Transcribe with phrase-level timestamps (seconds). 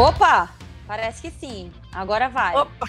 [0.00, 0.50] Opa!
[0.86, 1.70] Parece que sim.
[1.92, 2.56] Agora vai.
[2.56, 2.86] Opa!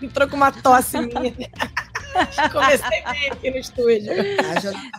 [0.00, 1.34] Entrou com uma tosse minha.
[2.52, 4.12] Comecei bem aqui no estúdio.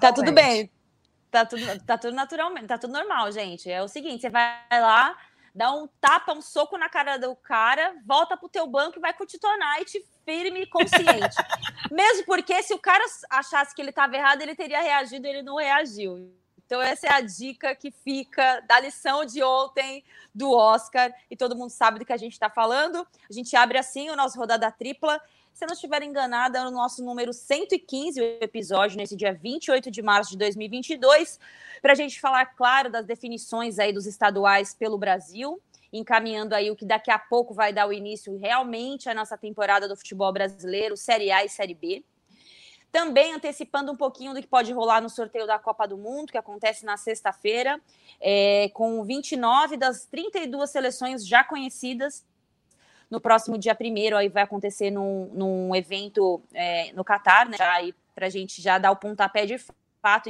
[0.01, 0.69] Tá tudo bem.
[1.31, 3.71] Tá tudo, tá tudo naturalmente, tá tudo normal, gente.
[3.71, 5.17] É o seguinte, você vai lá,
[5.53, 9.13] dá um tapa, um soco na cara do cara, volta pro teu banco e vai
[9.13, 11.37] curtir tua night firme e consciente.
[11.89, 15.55] Mesmo porque se o cara achasse que ele estava errado, ele teria reagido, ele não
[15.55, 16.35] reagiu.
[16.65, 21.55] Então, essa é a dica que fica da lição de ontem do Oscar, e todo
[21.55, 23.05] mundo sabe do que a gente está falando.
[23.29, 25.21] A gente abre assim o nosso rodada tripla.
[25.53, 29.89] Se eu não estiver enganada, é o nosso número 115, o episódio, nesse dia 28
[29.89, 31.39] de março de 2022,
[31.81, 35.61] para a gente falar, claro, das definições aí dos estaduais pelo Brasil,
[35.93, 39.87] encaminhando aí o que daqui a pouco vai dar o início realmente à nossa temporada
[39.87, 42.03] do futebol brasileiro, Série A e Série B.
[42.95, 46.37] Também antecipando um pouquinho do que pode rolar no sorteio da Copa do Mundo, que
[46.37, 47.77] acontece na sexta-feira,
[48.21, 52.25] é, com 29 das 32 seleções já conhecidas.
[53.11, 57.57] No próximo dia primeiro, aí vai acontecer num, num evento é, no Catar, né?
[58.15, 59.57] Para a gente já dar o pontapé de
[60.01, 60.29] fato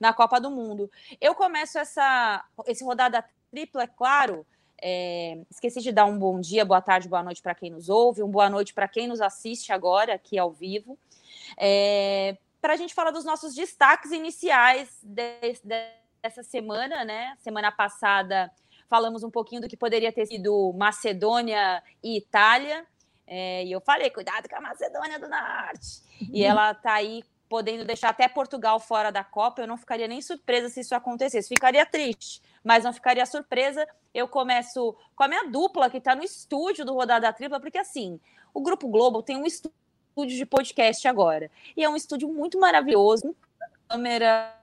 [0.00, 0.90] na Copa do Mundo.
[1.20, 4.44] Eu começo essa esse rodada tripla, é claro.
[4.82, 8.24] É, esqueci de dar um bom dia, boa tarde, boa noite para quem nos ouve,
[8.24, 10.98] um boa noite para quem nos assiste agora aqui ao vivo
[11.58, 15.86] é, para a gente falar dos nossos destaques iniciais de, de,
[16.22, 17.36] dessa semana, né?
[17.40, 18.50] Semana passada
[18.92, 22.86] falamos um pouquinho do que poderia ter sido Macedônia e Itália.
[23.26, 26.02] É, e eu falei, cuidado com a Macedônia do Norte.
[26.20, 26.50] E uhum.
[26.50, 29.62] ela está aí podendo deixar até Portugal fora da Copa.
[29.62, 31.48] Eu não ficaria nem surpresa se isso acontecesse.
[31.48, 33.88] Ficaria triste, mas não ficaria surpresa.
[34.12, 38.20] Eu começo com a minha dupla que está no estúdio do Rodada Tripla, porque assim,
[38.52, 39.81] o Grupo Globo tem um estúdio
[40.12, 41.50] estúdio de podcast agora.
[41.74, 44.54] E é um estúdio muito maravilhoso, com câmera,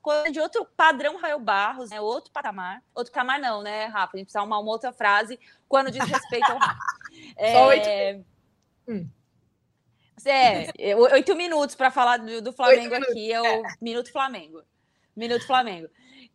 [0.00, 2.00] coisa de outro padrão Raio Barros, né?
[2.00, 2.82] Outro patamar.
[2.94, 4.16] Outro patamar não, né, Rafa?
[4.16, 5.38] A gente precisa arrumar uma outra frase
[5.68, 6.80] quando diz respeito ao Rafa.
[7.36, 7.64] É...
[7.64, 8.26] Oito.
[8.86, 9.08] Hum.
[10.24, 13.62] É, oito minutos para falar do, do Flamengo aqui, é o é.
[13.80, 14.62] Minuto Flamengo.
[15.16, 15.88] Minuto Flamengo.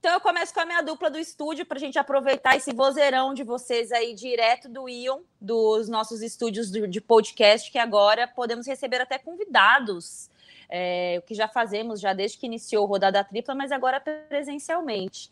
[0.03, 3.33] Então eu começo com a minha dupla do estúdio para a gente aproveitar esse vozeirão
[3.33, 8.99] de vocês aí direto do Ion, dos nossos estúdios de podcast, que agora podemos receber
[8.99, 10.29] até convidados,
[10.67, 15.31] é, o que já fazemos já desde que iniciou o Rodada Tripla, mas agora presencialmente.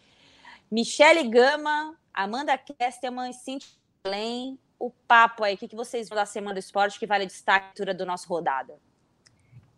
[0.71, 3.67] Michele Gama, Amanda Kesterman Cintia
[4.05, 7.83] Além, o papo aí, o que, vocês vão da Semana do Esporte que vale destaque
[7.93, 8.79] do nosso Rodada?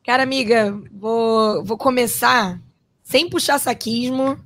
[0.05, 2.61] Cara, amiga, vou, vou começar
[3.01, 4.37] sem puxar saquismo,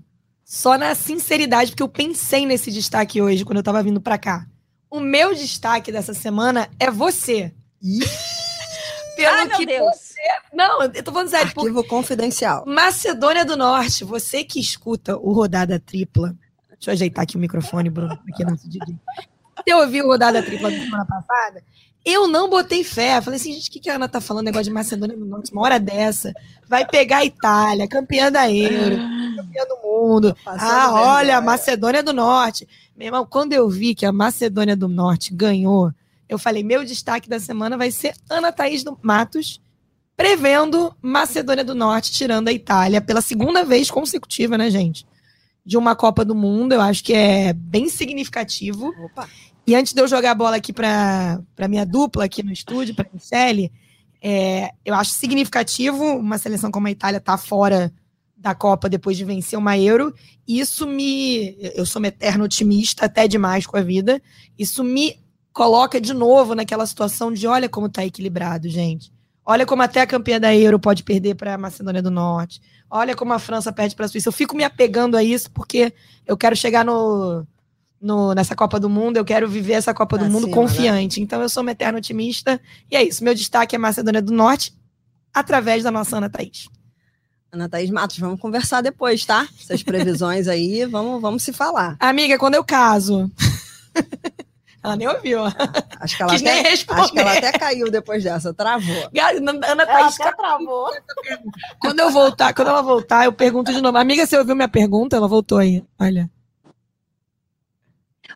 [0.47, 4.47] só na sinceridade, porque eu pensei nesse destaque hoje, quando eu tava vindo pra cá.
[4.89, 7.53] O meu destaque dessa semana é você.
[9.17, 9.93] Pelo Ai, que Deus.
[9.93, 10.21] você.
[10.53, 11.47] Não, eu tô falando sério.
[11.47, 12.63] Arquivo tipo, confidencial.
[12.65, 16.33] Macedônia do Norte, você que escuta o Rodada Tripla.
[16.69, 18.95] Deixa eu ajeitar aqui o microfone, Bruno, aqui nosso DJ.
[19.57, 21.61] Você ouviu o Rodada Tripla da semana passada?
[22.05, 23.19] Eu não botei fé.
[23.19, 24.45] Falei assim, gente, o que, que a Ana tá falando?
[24.45, 26.31] Negócio de Macedônia do Norte, uma hora dessa.
[26.69, 28.97] Vai pegar a Itália, campeã da Euro,
[29.37, 30.35] campeã do mundo.
[30.45, 32.67] ah, olha, Macedônia do Norte.
[32.95, 35.91] Meu irmão, quando eu vi que a Macedônia do Norte ganhou,
[36.27, 39.61] eu falei, meu destaque da semana vai ser Ana Thaís do Matos,
[40.15, 45.05] prevendo Macedônia do Norte tirando a Itália pela segunda vez consecutiva, né, gente?
[45.65, 48.93] De uma Copa do Mundo, eu acho que é bem significativo.
[49.05, 49.29] Opa.
[49.65, 52.95] E antes de eu jogar a bola aqui para a minha dupla aqui no estúdio,
[52.95, 53.71] para a Michelle,
[54.21, 57.93] é, eu acho significativo uma seleção como a Itália estar tá fora
[58.37, 60.13] da Copa depois de vencer uma Euro.
[60.47, 61.57] Isso me.
[61.75, 64.21] Eu sou uma eterna otimista, até demais com a vida.
[64.57, 65.19] Isso me
[65.51, 69.11] coloca de novo naquela situação de olha como está equilibrado, gente.
[69.43, 72.61] Olha como até a campeã da Euro pode perder para a Macedônia do Norte.
[72.89, 74.29] Olha como a França perde para a Suíça.
[74.29, 75.93] Eu fico me apegando a isso porque
[76.25, 77.45] eu quero chegar no,
[77.99, 80.53] no, nessa Copa do Mundo, eu quero viver essa Copa do Mundo né?
[80.53, 81.19] confiante.
[81.19, 81.23] Né?
[81.23, 82.61] Então eu sou uma eterna otimista.
[82.91, 83.23] E é isso.
[83.23, 84.73] Meu destaque é Macedônia do Norte,
[85.33, 86.67] através da nossa Ana Thaís.
[87.51, 89.47] Ana Thaís Matos, vamos conversar depois, tá?
[89.59, 91.95] Essas previsões aí, vamos, vamos se falar.
[91.99, 93.31] Amiga, quando eu caso.
[94.83, 95.41] ela nem ouviu.
[95.99, 99.09] Acho que ela, até, acho que ela até caiu depois dessa, travou.
[99.67, 100.91] Ana Thaís ela até travou.
[101.79, 103.97] Quando eu voltar, quando ela voltar, eu pergunto de novo.
[103.97, 105.15] Amiga, você ouviu minha pergunta?
[105.15, 105.83] Ela voltou aí.
[105.99, 106.29] Olha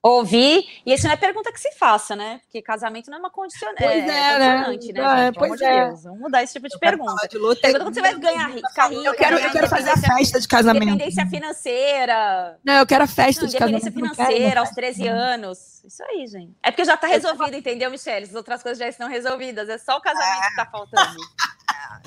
[0.01, 0.65] ouvir.
[0.85, 2.41] E isso não é pergunta que se faça, né?
[2.43, 3.73] Porque casamento não é uma condição.
[3.77, 4.67] Pois é, é, é né?
[4.67, 5.85] né, é, pois é.
[5.85, 6.03] Deus.
[6.03, 7.27] Vamos mudar esse tipo de eu pergunta.
[7.27, 8.67] De luta, pergunta quando você vai ganhar rica.
[9.03, 10.83] Eu quero, eu quero fazer a festa de casamento.
[10.83, 12.59] Independência financeira.
[12.63, 13.87] Não, eu quero a festa não, de casamento.
[13.87, 15.83] Independência financeira aos 13 anos.
[15.83, 16.55] Isso aí, gente.
[16.63, 18.25] É porque já tá resolvido, entendeu, Michelle?
[18.25, 19.69] As outras coisas já estão resolvidas.
[19.69, 21.17] É só o casamento que tá faltando.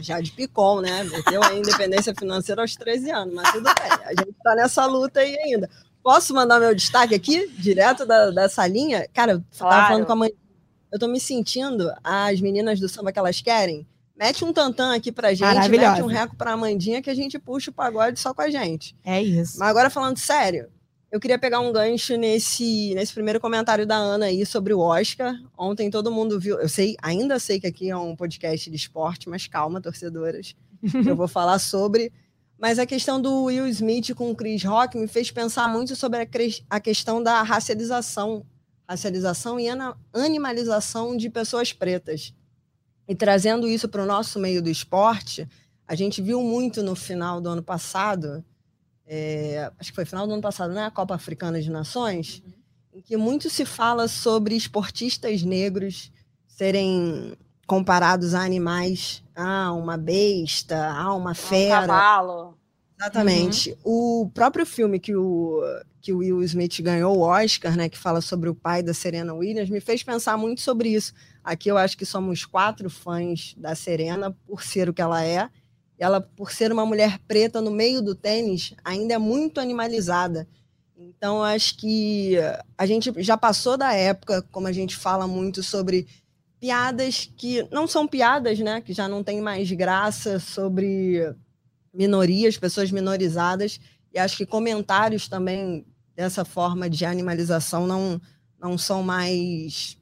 [0.00, 1.04] já de picom, né?
[1.04, 3.92] Meteu a independência financeira aos 13 anos, mas tudo bem.
[4.04, 5.68] A gente tá nessa luta aí ainda.
[6.04, 9.08] Posso mandar meu destaque aqui, direto da, da salinha?
[9.14, 9.74] Cara, eu Claro.
[9.74, 10.32] tava falando com a mãe.
[10.92, 13.86] Eu tô me sentindo as meninas do samba que elas querem.
[14.14, 17.70] Mete um tantã aqui pra gente, mete um reco pra Amandinha que a gente puxa
[17.70, 18.94] o pagode só com a gente.
[19.02, 19.58] É isso.
[19.58, 20.68] Mas agora falando sério,
[21.10, 25.34] eu queria pegar um gancho nesse, nesse primeiro comentário da Ana aí sobre o Oscar.
[25.58, 29.28] Ontem todo mundo viu, eu sei, ainda sei que aqui é um podcast de esporte,
[29.28, 30.54] mas calma, torcedoras.
[31.06, 32.12] eu vou falar sobre.
[32.64, 36.22] Mas a questão do Will Smith com o Chris Rock me fez pensar muito sobre
[36.22, 36.26] a,
[36.70, 38.42] a questão da racialização,
[38.88, 39.66] racialização e
[40.14, 42.32] animalização de pessoas pretas.
[43.06, 45.46] E trazendo isso para o nosso meio do esporte,
[45.86, 48.42] a gente viu muito no final do ano passado,
[49.06, 50.86] é, acho que foi final do ano passado, né?
[50.86, 52.42] A Copa Africana de Nações,
[52.94, 56.10] em que muito se fala sobre esportistas negros
[56.46, 57.36] serem
[57.66, 61.86] comparados a animais, a uma besta, a uma Um fera.
[61.86, 62.58] cavalo.
[62.98, 63.76] Exatamente.
[63.84, 65.60] O próprio filme que o,
[66.00, 69.34] que o Will Smith ganhou o Oscar, né, que fala sobre o pai da Serena
[69.34, 71.12] Williams, me fez pensar muito sobre isso.
[71.42, 75.50] Aqui eu acho que somos quatro fãs da Serena por ser o que ela é.
[75.98, 80.48] E ela, por ser uma mulher preta no meio do tênis, ainda é muito animalizada.
[80.96, 82.36] Então, acho que
[82.78, 86.06] a gente já passou da época, como a gente fala muito sobre
[86.64, 88.80] piadas que não são piadas, né?
[88.80, 91.30] Que já não tem mais graça sobre
[91.92, 93.78] minorias, pessoas minorizadas.
[94.14, 95.84] E acho que comentários também
[96.16, 98.18] dessa forma de animalização não,
[98.58, 99.98] não são mais.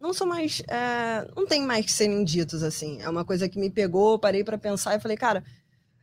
[0.00, 0.64] Não são mais.
[0.66, 3.00] é, não tem mais que serem ditos, assim.
[3.00, 5.44] É uma coisa que me pegou, parei para pensar e falei, cara,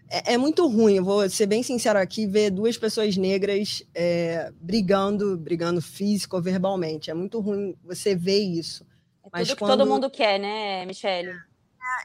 [0.09, 4.53] é, é muito ruim, eu vou ser bem sincero aqui, ver duas pessoas negras é,
[4.61, 7.11] brigando, brigando físico ou verbalmente.
[7.11, 8.85] É muito ruim você ver isso.
[9.27, 11.31] É Mas tudo que quando- todo mundo quer, né, Michele?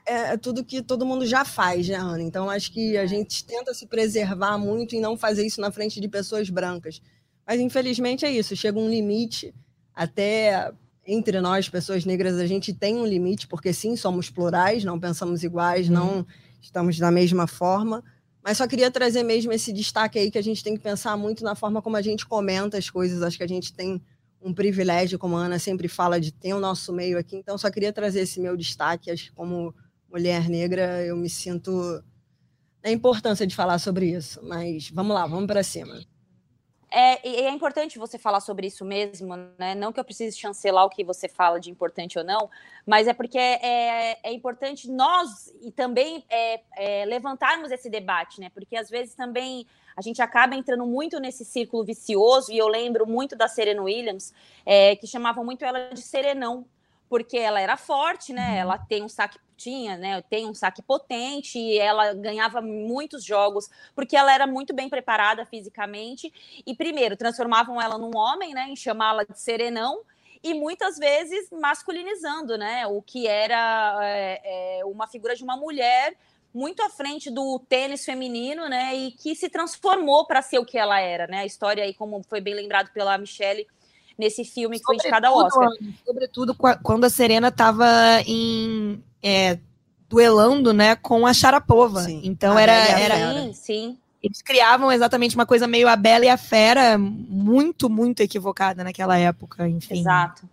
[0.07, 2.23] é, é tudo que todo mundo já faz, né, Ana?
[2.23, 6.01] Então acho que a gente tenta se preservar muito e não fazer isso na frente
[6.01, 7.01] de pessoas brancas.
[7.47, 9.55] Mas infelizmente é isso, chega um limite,
[9.95, 10.73] até
[11.07, 15.43] entre nós, pessoas negras, a gente tem um limite, porque sim, somos plurais, não pensamos
[15.43, 16.25] iguais, não
[16.61, 18.05] estamos da mesma forma.
[18.43, 21.43] Mas só queria trazer mesmo esse destaque aí que a gente tem que pensar muito
[21.45, 23.23] na forma como a gente comenta as coisas.
[23.23, 24.01] Acho que a gente tem
[24.43, 27.37] um privilégio, como a Ana sempre fala, de ter o nosso meio aqui.
[27.37, 29.11] Então, só queria trazer esse meu destaque.
[29.11, 29.75] Acho que como
[30.11, 32.03] mulher negra, eu me sinto
[32.83, 34.41] na importância de falar sobre isso.
[34.43, 36.01] Mas vamos lá, vamos para cima.
[36.95, 39.75] É, e é importante você falar sobre isso mesmo, né?
[39.75, 42.51] Não que eu precise chancelar o que você fala de importante ou não,
[42.87, 48.51] mas é porque é, é importante nós e também é, é, levantarmos esse debate, né?
[48.51, 49.67] Porque às vezes também
[49.97, 54.33] a gente acaba entrando muito nesse círculo vicioso, e eu lembro muito da Serena Williams,
[54.65, 56.67] é, que chamavam muito ela de Serenão,
[57.09, 58.57] porque ela era forte, né?
[58.59, 60.23] Ela tem um saque tinha, né?
[60.23, 65.47] Tem um saque potente e ela ganhava muitos jogos porque ela era muito bem preparada
[65.47, 66.33] fisicamente
[66.67, 68.67] e primeiro transformavam ela num homem, né?
[68.69, 70.01] Em chamá-la de serenão
[70.43, 72.87] e muitas vezes masculinizando, né?
[72.87, 76.17] O que era é, é, uma figura de uma mulher
[76.55, 78.95] muito à frente do tênis feminino, né?
[78.95, 81.39] E que se transformou para ser o que ela era, né?
[81.41, 83.67] A história aí, como foi bem lembrado pela Michelle
[84.19, 85.69] nesse filme que foi indicado ao Oscar.
[86.05, 87.87] Sobretudo qua- quando a Serena estava
[88.27, 89.59] em é,
[90.09, 92.03] duelando, né, com a Sharapova.
[92.03, 93.41] Sim, Então a era, era.
[93.41, 93.99] Sim, sim.
[94.23, 99.17] eles criavam exatamente uma coisa meio a Bela e a Fera, muito muito equivocada naquela
[99.19, 100.01] época, enfim.
[100.01, 100.47] Exato.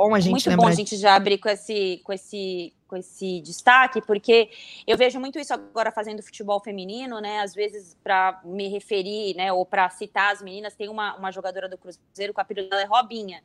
[0.00, 2.96] Bom a gente muito lembrar bom a gente já abrir com esse, com esse, com
[2.96, 4.48] esse destaque, porque
[4.86, 7.40] eu vejo muito isso agora fazendo futebol feminino, né?
[7.40, 11.68] Às vezes, para me referir, né, ou para citar as meninas, tem uma, uma jogadora
[11.68, 13.42] do Cruzeiro, com a apelido dela é Robinha.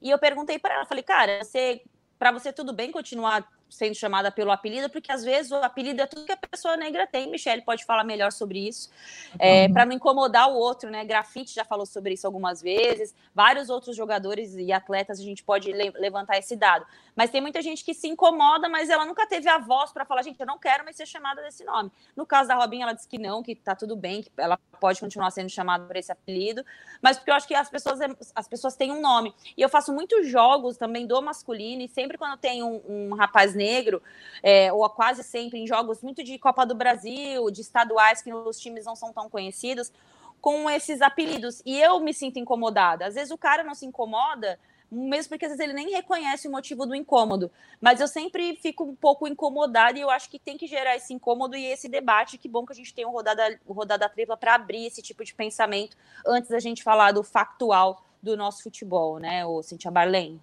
[0.00, 1.82] E eu perguntei para ela, falei, cara, você,
[2.18, 6.06] para você tudo bem continuar sendo chamada pelo apelido, porque às vezes o apelido é
[6.06, 7.30] tudo que a pessoa negra tem.
[7.30, 8.90] Michelle pode falar melhor sobre isso,
[9.38, 9.72] é, Uhum.
[9.72, 11.04] para não incomodar o outro, né?
[11.04, 15.72] Grafite já falou sobre isso algumas vezes, vários outros jogadores e atletas a gente pode
[15.72, 16.84] le- levantar esse dado.
[17.16, 20.22] Mas tem muita gente que se incomoda, mas ela nunca teve a voz para falar,
[20.22, 21.90] gente, eu não quero mais ser chamada desse nome.
[22.16, 24.98] No caso da Robinha, ela disse que não, que tá tudo bem, que ela pode
[25.00, 26.64] continuar sendo chamada por esse apelido,
[27.02, 28.00] mas porque eu acho que as pessoas,
[28.34, 29.34] as pessoas têm um nome.
[29.56, 33.54] E eu faço muitos jogos também do masculino, e sempre quando tem um, um rapaz
[33.60, 34.02] negro,
[34.42, 38.58] é, ou quase sempre em jogos muito de Copa do Brasil, de estaduais que os
[38.58, 39.92] times não são tão conhecidos,
[40.40, 41.62] com esses apelidos.
[41.66, 43.06] E eu me sinto incomodada.
[43.06, 44.58] Às vezes o cara não se incomoda,
[44.90, 47.50] mesmo porque às vezes ele nem reconhece o motivo do incômodo.
[47.80, 51.12] Mas eu sempre fico um pouco incomodada e eu acho que tem que gerar esse
[51.12, 52.38] incômodo e esse debate.
[52.38, 55.34] Que bom que a gente tem o rodada, rodada tripla para abrir esse tipo de
[55.34, 60.40] pensamento antes da gente falar do factual do nosso futebol, né, o Cintia Barlene?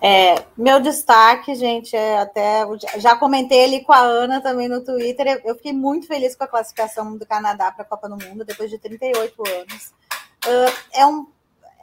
[0.00, 2.64] É, meu destaque, gente, é até.
[2.98, 5.40] Já comentei ali com a Ana também no Twitter.
[5.44, 8.70] Eu fiquei muito feliz com a classificação do Canadá para a Copa do Mundo depois
[8.70, 9.94] de 38 anos.
[10.46, 11.26] uh, é, um,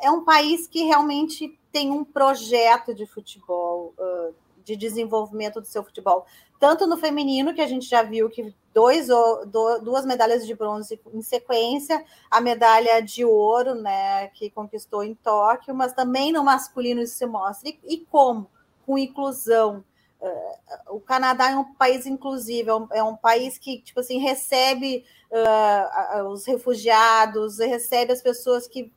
[0.01, 5.83] é um país que realmente tem um projeto de futebol, uh, de desenvolvimento do seu
[5.83, 6.25] futebol.
[6.63, 9.09] Tanto no feminino, que a gente já viu que dois,
[9.83, 15.75] duas medalhas de bronze em sequência, a medalha de ouro, né, que conquistou em Tóquio,
[15.75, 17.67] mas também no masculino isso se mostra.
[17.67, 18.49] E, e como?
[18.85, 19.83] Com inclusão.
[20.21, 24.19] Uh, o Canadá é um país inclusivo, é um, é um país que, tipo assim,
[24.19, 25.03] recebe
[25.33, 28.89] uh, os refugiados, recebe as pessoas que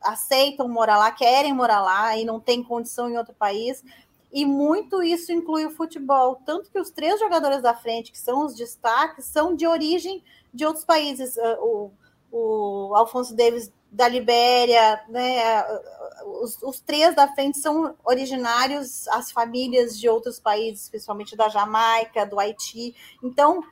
[0.00, 3.82] aceitam morar lá, querem morar lá e não tem condição em outro país.
[4.32, 6.40] E muito isso inclui o futebol.
[6.46, 10.22] Tanto que os três jogadores da frente, que são os destaques, são de origem
[10.54, 11.36] de outros países.
[11.36, 11.90] Ah, o,
[12.30, 15.64] o Alfonso Davis da Libéria, né?
[16.40, 22.24] Os, os, três da frente são originários, as famílias de outros países, principalmente da Jamaica,
[22.24, 22.94] do Haiti.
[23.22, 23.64] Então,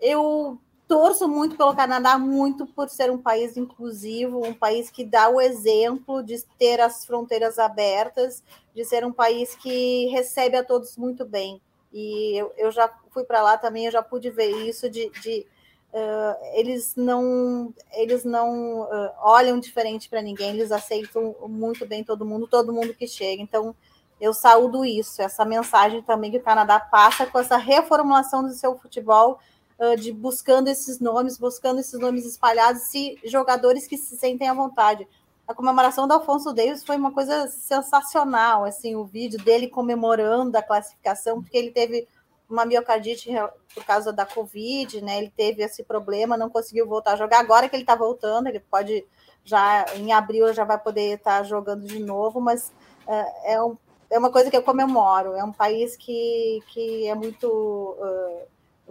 [0.00, 5.28] eu torço muito pelo Canadá, muito por ser um país inclusivo, um país que dá
[5.28, 8.42] o exemplo de ter as fronteiras abertas,
[8.74, 11.60] de ser um país que recebe a todos muito bem.
[11.92, 15.46] E eu, eu já fui para lá também, eu já pude ver isso de, de
[15.92, 22.24] uh, eles não eles não uh, olham diferente para ninguém, eles aceitam muito bem todo
[22.24, 23.42] mundo, todo mundo que chega.
[23.42, 23.76] Então
[24.18, 28.76] eu saúdo isso, essa mensagem também que o Canadá passa com essa reformulação do seu
[28.78, 29.38] futebol
[29.98, 35.06] de buscando esses nomes, buscando esses nomes espalhados, e jogadores que se sentem à vontade.
[35.46, 40.62] A comemoração do Alfonso Davis foi uma coisa sensacional, assim, o vídeo dele comemorando a
[40.62, 42.06] classificação, porque ele teve
[42.48, 43.30] uma miocardite
[43.74, 45.18] por causa da Covid, né?
[45.18, 47.40] Ele teve esse problema, não conseguiu voltar a jogar.
[47.40, 49.06] Agora que ele está voltando, ele pode
[49.44, 52.70] já em abril já vai poder estar tá jogando de novo, mas
[53.06, 53.76] é, é, um,
[54.10, 55.34] é uma coisa que eu comemoro.
[55.34, 58.46] É um país que, que é muito uh,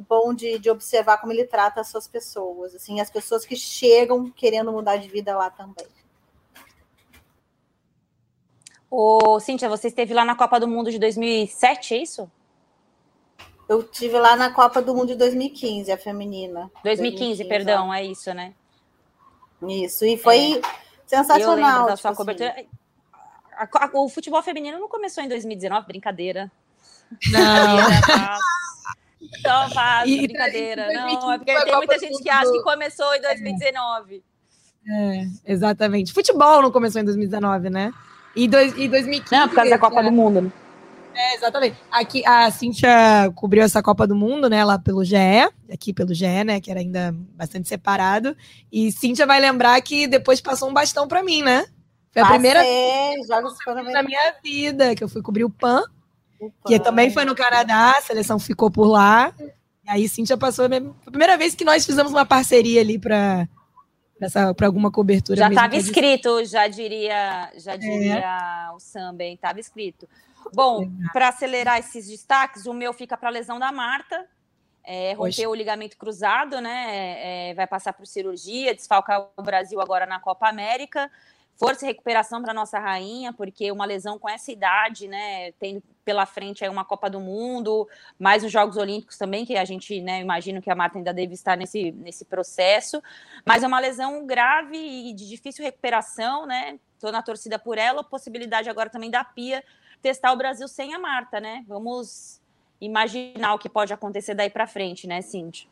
[0.07, 4.29] bom de, de observar como ele trata as suas pessoas, assim, as pessoas que chegam
[4.31, 5.87] querendo mudar de vida lá também.
[8.89, 12.31] Ô, Cíntia, você esteve lá na Copa do Mundo de 2007, é isso?
[13.67, 16.71] Eu tive lá na Copa do Mundo de 2015, a feminina.
[16.83, 18.01] 2015, 2015 perdão, é.
[18.01, 18.53] é isso, né?
[19.67, 20.61] Isso, e foi é.
[21.05, 21.87] sensacional.
[21.87, 22.15] da sua tipo assim.
[22.15, 22.51] cobertura.
[22.51, 22.67] Assim.
[23.53, 26.49] A, a, o futebol feminino não começou em 2019, brincadeira.
[27.31, 27.37] Não.
[29.41, 30.91] Só faz, e, brincadeira.
[30.93, 34.23] não, é porque tem muita gente que acha que começou em 2019.
[34.89, 36.13] É, exatamente.
[36.13, 37.91] Futebol não começou em 2019, né?
[38.35, 39.35] E, dois, e 2015.
[39.35, 40.41] Não, por causa da Copa do Mundo.
[40.41, 40.51] Né?
[41.13, 41.75] É, exatamente.
[41.91, 45.15] Aqui a Cintia cobriu essa Copa do Mundo, né, lá pelo GE,
[45.71, 48.37] aqui pelo GE, né, que era ainda bastante separado.
[48.71, 51.65] E Cintia vai lembrar que depois passou um bastão para mim, né?
[52.11, 53.27] Foi a Passei, primeira vez
[53.91, 55.83] na minha vida que eu fui cobrir o PAN
[56.65, 59.33] que também foi no Canadá, a seleção ficou por lá.
[59.39, 60.65] E aí Cintia passou.
[60.65, 63.47] A primeira vez que nós fizemos uma parceria ali para
[64.55, 65.37] para alguma cobertura.
[65.37, 67.77] Já estava escrito, já diria, já é.
[67.77, 68.71] diria é.
[68.71, 70.07] o Samba, estava escrito.
[70.53, 74.25] Bom, para acelerar esses destaques, o meu fica para a lesão da Marta.
[74.83, 77.49] É, rompeu o ligamento cruzado, né?
[77.49, 81.11] É, vai passar por cirurgia, desfalcar o Brasil agora na Copa América.
[81.57, 85.51] Força e recuperação para nossa rainha, porque uma lesão com essa idade, né?
[85.53, 87.87] Tem pela frente aí uma Copa do Mundo,
[88.19, 91.33] mais os Jogos Olímpicos também, que a gente, né, imagino que a Marta ainda deve
[91.33, 93.01] estar nesse, nesse processo,
[93.43, 96.79] mas é uma lesão grave e de difícil recuperação, né?
[96.93, 99.63] Estou na torcida por ela, possibilidade agora também da Pia
[99.99, 101.65] testar o Brasil sem a Marta, né?
[101.67, 102.39] Vamos
[102.79, 105.67] imaginar o que pode acontecer daí para frente, né, Cintia?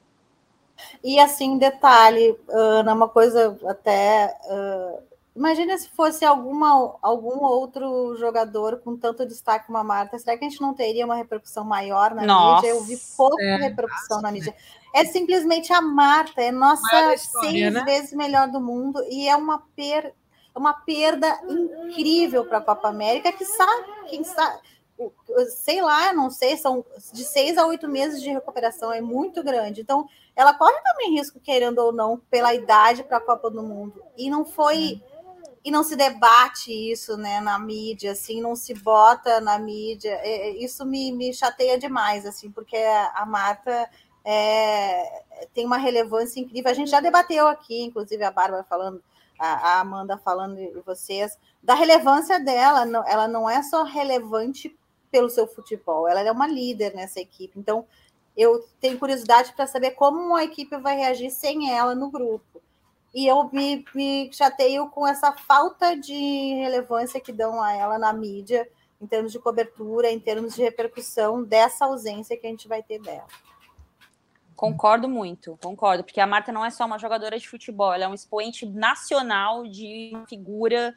[1.04, 8.80] E assim, detalhe, Ana, uma coisa até uh Imagina se fosse alguma, algum outro jogador
[8.80, 10.18] com tanto destaque como a Marta.
[10.18, 12.70] Será que a gente não teria uma repercussão maior na Nossa, mídia?
[12.70, 13.58] Eu vi pouca é.
[13.58, 14.56] repercussão na mídia.
[14.94, 17.84] É simplesmente a Marta, é nossa história, seis né?
[17.84, 20.14] vezes melhor do mundo e é uma, per,
[20.56, 23.30] uma perda incrível para a Copa América.
[23.34, 24.58] Que sabe, quem sabe,
[25.50, 29.82] sei lá, não sei, são de seis a oito meses de recuperação, é muito grande.
[29.82, 34.02] Então, ela corre também risco, querendo ou não, pela idade para a Copa do Mundo.
[34.18, 35.02] E não foi.
[35.12, 35.15] É
[35.66, 40.12] e não se debate isso né, na mídia, assim, não se bota na mídia.
[40.22, 43.90] É, é, isso me, me chateia demais, assim, porque a Marta
[44.24, 45.24] é,
[45.56, 46.70] tem uma relevância incrível.
[46.70, 49.04] A gente já debateu aqui, inclusive a Bárbara falando,
[49.40, 52.86] a, a Amanda falando e vocês, da relevância dela.
[53.08, 54.78] Ela não é só relevante
[55.10, 57.58] pelo seu futebol, ela é uma líder nessa equipe.
[57.58, 57.88] Então,
[58.38, 62.62] eu tenho curiosidade para saber como a equipe vai reagir sem ela no grupo
[63.16, 66.14] e eu me, me chateio com essa falta de
[66.56, 68.70] relevância que dão a ela na mídia,
[69.00, 73.00] em termos de cobertura, em termos de repercussão dessa ausência que a gente vai ter
[73.00, 73.26] dela.
[74.54, 78.08] Concordo muito, concordo, porque a Marta não é só uma jogadora de futebol, ela é
[78.08, 80.94] um expoente nacional de figura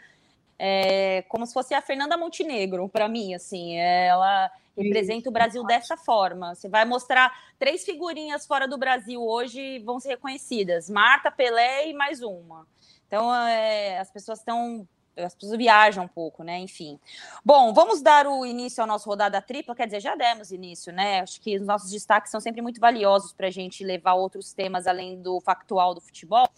[0.59, 5.97] é, como se fosse a Fernanda Montenegro, para mim, assim, ela representa o Brasil dessa
[5.97, 6.55] forma.
[6.55, 11.95] Você vai mostrar três figurinhas fora do Brasil hoje vão ser reconhecidas: Marta, Pelé e
[11.95, 12.67] mais uma.
[13.07, 14.87] Então, é, as pessoas estão
[15.25, 16.59] as pessoas viajam um pouco, né?
[16.59, 16.99] Enfim.
[17.45, 21.21] Bom, vamos dar o início ao nosso rodada tripla, quer dizer, já demos início, né?
[21.21, 24.87] Acho que os nossos destaques são sempre muito valiosos para a gente levar outros temas
[24.87, 26.49] além do factual do futebol.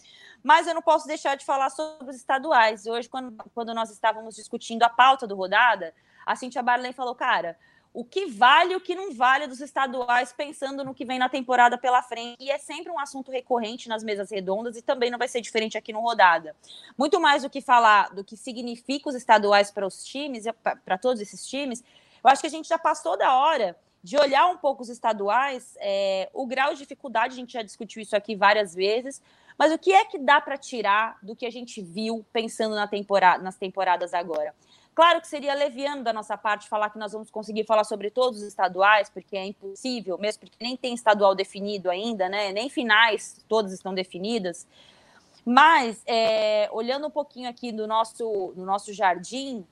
[0.43, 2.85] Mas eu não posso deixar de falar sobre os estaduais.
[2.85, 5.93] Hoje, quando, quando nós estávamos discutindo a pauta do rodada,
[6.25, 7.57] a Cintia Barley falou, cara,
[7.93, 11.27] o que vale e o que não vale dos estaduais, pensando no que vem na
[11.27, 12.37] temporada pela frente.
[12.39, 15.77] E é sempre um assunto recorrente nas mesas redondas e também não vai ser diferente
[15.77, 16.55] aqui no Rodada.
[16.97, 20.45] Muito mais do que falar do que significa os estaduais para os times,
[20.85, 21.83] para todos esses times,
[22.23, 25.75] eu acho que a gente já passou da hora de olhar um pouco os estaduais,
[25.79, 29.21] é, o grau de dificuldade, a gente já discutiu isso aqui várias vezes,
[29.61, 32.87] mas o que é que dá para tirar do que a gente viu pensando na
[32.87, 34.55] temporada, nas temporadas agora?
[34.95, 38.39] Claro que seria leviano da nossa parte falar que nós vamos conseguir falar sobre todos
[38.39, 42.51] os estaduais, porque é impossível, mesmo porque nem tem estadual definido ainda, né?
[42.51, 44.65] Nem finais todas estão definidas.
[45.45, 49.63] Mas, é, olhando um pouquinho aqui do nosso, no nosso jardim,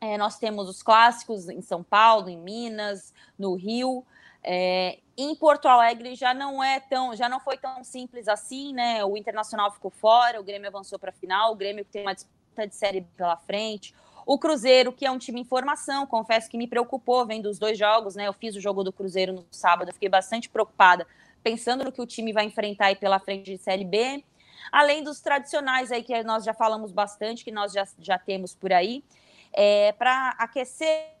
[0.00, 4.04] é, nós temos os clássicos em São Paulo, em Minas, no Rio.
[4.50, 9.04] É, em Porto Alegre já não é tão, já não foi tão simples assim, né?
[9.04, 12.66] O Internacional ficou fora, o Grêmio avançou para a final, o Grêmio tem uma disputa
[12.66, 13.94] de série pela frente.
[14.24, 17.76] O Cruzeiro, que é um time em formação, confesso que me preocupou vendo os dois
[17.76, 18.26] jogos, né?
[18.26, 21.06] Eu fiz o jogo do Cruzeiro no sábado, fiquei bastante preocupada,
[21.42, 24.24] pensando no que o time vai enfrentar aí pela frente de Série B.
[24.72, 28.72] Além dos tradicionais aí que nós já falamos bastante, que nós já, já temos por
[28.72, 29.04] aí.
[29.52, 31.12] É, Para aquecer,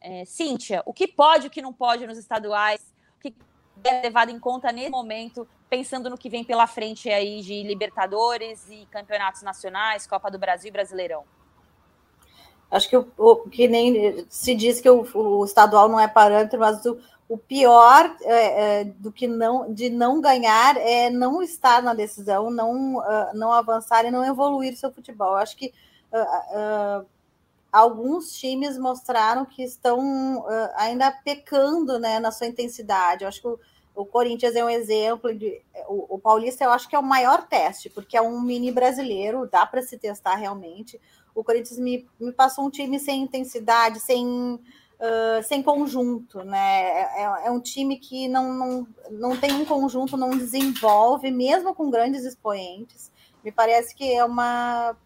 [0.00, 2.80] é, Cíntia, o que pode e o que não pode nos estaduais,
[3.16, 3.34] o que
[3.84, 8.68] é levado em conta nesse momento, pensando no que vem pela frente aí de Libertadores
[8.70, 11.24] e campeonatos nacionais, Copa do Brasil e Brasileirão?
[12.70, 16.60] Acho que o, o, que nem se diz que o, o, estadual não é parâmetro,
[16.60, 21.82] mas o, o pior é, é, do que não de não ganhar é não estar
[21.82, 25.34] na decisão, não, uh, não avançar e não evoluir seu futebol.
[25.36, 25.72] Acho que
[26.12, 27.06] uh, uh,
[27.72, 30.44] alguns times mostraram que estão
[30.76, 33.24] ainda pecando né, na sua intensidade.
[33.24, 33.48] Eu acho que
[33.94, 37.46] o, Corinthians é um exemplo de o, o Paulista eu acho que é o maior
[37.46, 41.00] teste, porque é um mini brasileiro, dá para se testar realmente
[41.38, 46.58] o Corinthians me, me passou um time sem intensidade, sem, uh, sem conjunto, né?
[46.58, 51.74] É, é, é, um time que não, não, não tem um conjunto, não desenvolve, mesmo
[51.74, 53.12] com grandes expoentes.
[53.44, 54.96] Me parece que é uma.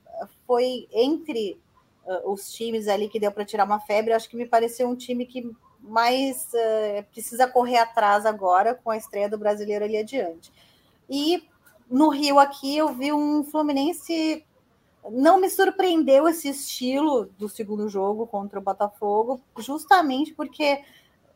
[0.46, 1.60] Foi entre
[2.06, 4.96] uh, os times ali que deu para tirar uma febre, acho que me pareceu um
[4.96, 10.52] time que mais uh, precisa correr atrás agora com a estreia do brasileiro ali adiante.
[11.08, 11.46] E
[11.90, 14.44] no Rio aqui eu vi um Fluminense
[15.10, 20.80] não me surpreendeu esse estilo do segundo jogo contra o Botafogo, justamente porque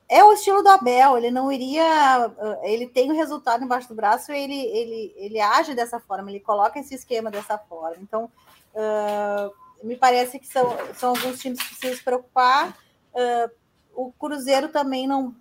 [0.09, 2.31] é o estilo do Abel, ele não iria.
[2.63, 6.79] Ele tem o resultado embaixo do braço ele, ele, ele age dessa forma, ele coloca
[6.79, 7.97] esse esquema dessa forma.
[8.01, 8.31] Então,
[8.75, 9.53] uh,
[9.87, 12.77] me parece que são, são alguns times que precisam se preocupar.
[13.15, 13.51] Uh,
[13.95, 15.35] o Cruzeiro também não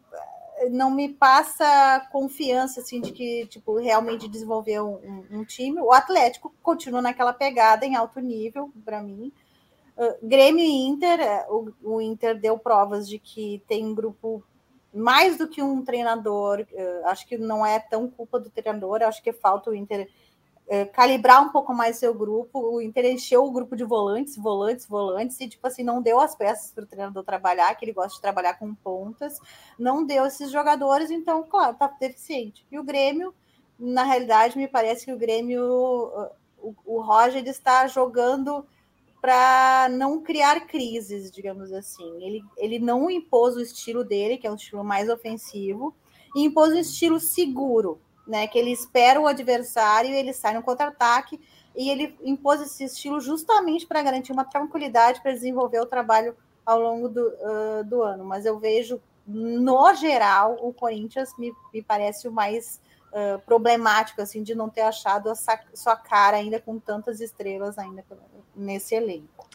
[0.71, 5.81] não me passa confiança assim de que tipo realmente desenvolveu um, um, time.
[5.81, 9.31] O Atlético continua naquela pegada em alto nível para mim.
[9.97, 14.43] Uh, Grêmio e Inter, é, o, o, Inter deu provas de que tem um grupo
[14.93, 16.65] mais do que um treinador.
[16.71, 19.03] Uh, acho que não é tão culpa do treinador.
[19.03, 20.09] Acho que falta o Inter
[20.67, 22.81] é, calibrar um pouco mais seu grupo.
[22.81, 26.83] Encheu o grupo de volantes, volantes, volantes, e tipo assim, não deu as peças para
[26.83, 29.39] o treinador trabalhar, que ele gosta de trabalhar com pontas,
[29.77, 32.65] não deu esses jogadores, então, claro, tá deficiente.
[32.71, 33.33] E o Grêmio,
[33.79, 35.63] na realidade, me parece que o Grêmio,
[36.61, 38.65] o, o Roger está jogando
[39.21, 42.23] para não criar crises, digamos assim.
[42.23, 45.95] Ele, ele não impôs o estilo dele, que é um estilo mais ofensivo,
[46.35, 48.47] e impôs um estilo seguro, né?
[48.47, 51.39] Que ele espera o adversário, ele sai no contra-ataque
[51.75, 56.35] e ele impôs esse estilo justamente para garantir uma tranquilidade para desenvolver o trabalho
[56.65, 58.23] ao longo do, uh, do ano.
[58.23, 64.41] Mas eu vejo, no geral, o Corinthians me, me parece o mais uh, problemático, assim,
[64.41, 68.03] de não ter achado a sua cara ainda com tantas estrelas ainda
[68.55, 69.47] nesse elenco.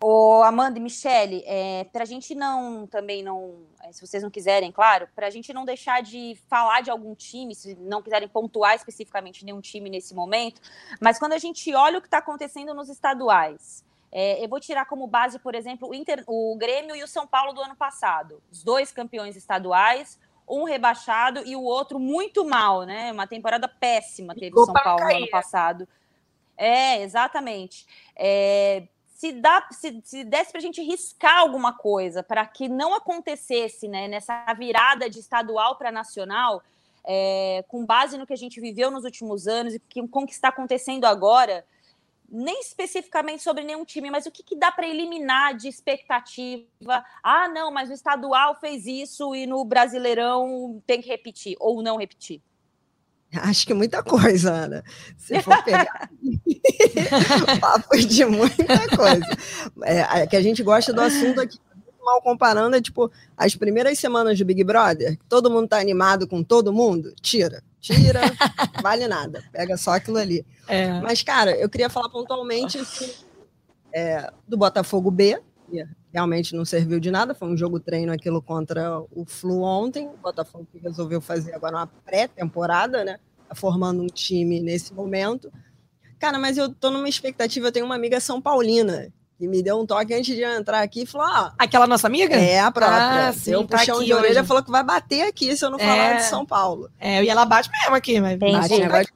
[0.00, 4.30] Ô, Amanda e Michele, é, para a gente não também não, é, se vocês não
[4.30, 8.28] quiserem, claro, para a gente não deixar de falar de algum time, se não quiserem
[8.28, 10.60] pontuar especificamente nenhum time nesse momento,
[11.00, 14.84] mas quando a gente olha o que está acontecendo nos estaduais, é, eu vou tirar
[14.84, 18.42] como base, por exemplo, o, Inter, o Grêmio e o São Paulo do ano passado,
[18.52, 23.10] os dois campeões estaduais, um rebaixado e o outro muito mal, né?
[23.10, 25.88] Uma temporada péssima teve o São Paulo no ano passado.
[26.56, 27.86] É, exatamente.
[28.14, 28.86] É,
[29.24, 33.88] se, dá, se, se desse para a gente riscar alguma coisa para que não acontecesse
[33.88, 36.62] né, nessa virada de estadual para nacional,
[37.02, 40.34] é, com base no que a gente viveu nos últimos anos e com o que
[40.34, 41.64] está acontecendo agora,
[42.28, 47.02] nem especificamente sobre nenhum time, mas o que, que dá para eliminar de expectativa?
[47.22, 51.96] Ah, não, mas o estadual fez isso e no Brasileirão tem que repetir ou não
[51.96, 52.42] repetir.
[53.42, 54.84] Acho que muita coisa, Ana.
[55.16, 56.10] Se for pegar
[57.60, 59.26] papo de muita coisa.
[59.84, 61.58] É, é, que a gente gosta do assunto aqui,
[62.04, 66.42] mal comparando, é tipo, as primeiras semanas do Big Brother, todo mundo tá animado com
[66.42, 67.62] todo mundo, tira.
[67.80, 68.20] Tira,
[68.82, 69.44] vale nada.
[69.52, 70.44] Pega só aquilo ali.
[70.66, 71.00] É.
[71.00, 73.12] Mas, cara, eu queria falar pontualmente assim,
[73.92, 75.38] é, do Botafogo B,
[75.74, 80.06] que realmente não serviu de nada, foi um jogo treino aquilo contra o Flu ontem.
[80.08, 83.18] O Botafogo resolveu fazer agora uma pré-temporada, né?
[83.48, 85.52] Tá formando um time nesse momento.
[86.18, 89.80] Cara, mas eu tô numa expectativa, eu tenho uma amiga São Paulina que me deu
[89.80, 92.36] um toque antes de eu entrar aqui e falou: ah, Aquela nossa amiga?
[92.36, 93.28] É, a própria.
[93.28, 95.64] Ah, sim, deu um tá puxão de orelha e falou que vai bater aqui se
[95.64, 96.16] eu não falar é...
[96.16, 96.88] de São Paulo.
[96.98, 99.12] É, e ela bate mesmo aqui, mas bate, negócio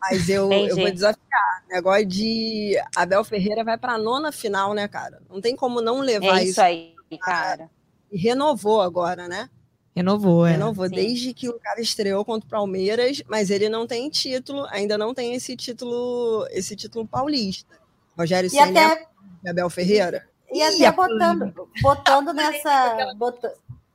[0.00, 1.64] Mas eu, eu vou desafiar.
[1.68, 5.22] Negócio de Abel Ferreira vai para a nona final, né, cara?
[5.28, 6.52] Não tem como não levar é isso.
[6.52, 7.70] Isso aí, cara.
[8.10, 9.48] E renovou agora, né?
[9.94, 10.52] Renovou, é.
[10.52, 10.94] Renovou Sim.
[10.94, 15.12] desde que o cara estreou contra o Palmeiras, mas ele não tem título, ainda não
[15.12, 17.78] tem esse título, esse título paulista.
[18.16, 19.06] Rogério e Senna até...
[19.46, 20.28] Abel Ferreira.
[20.52, 23.14] E até botando, botando nessa.
[23.16, 23.52] Botando,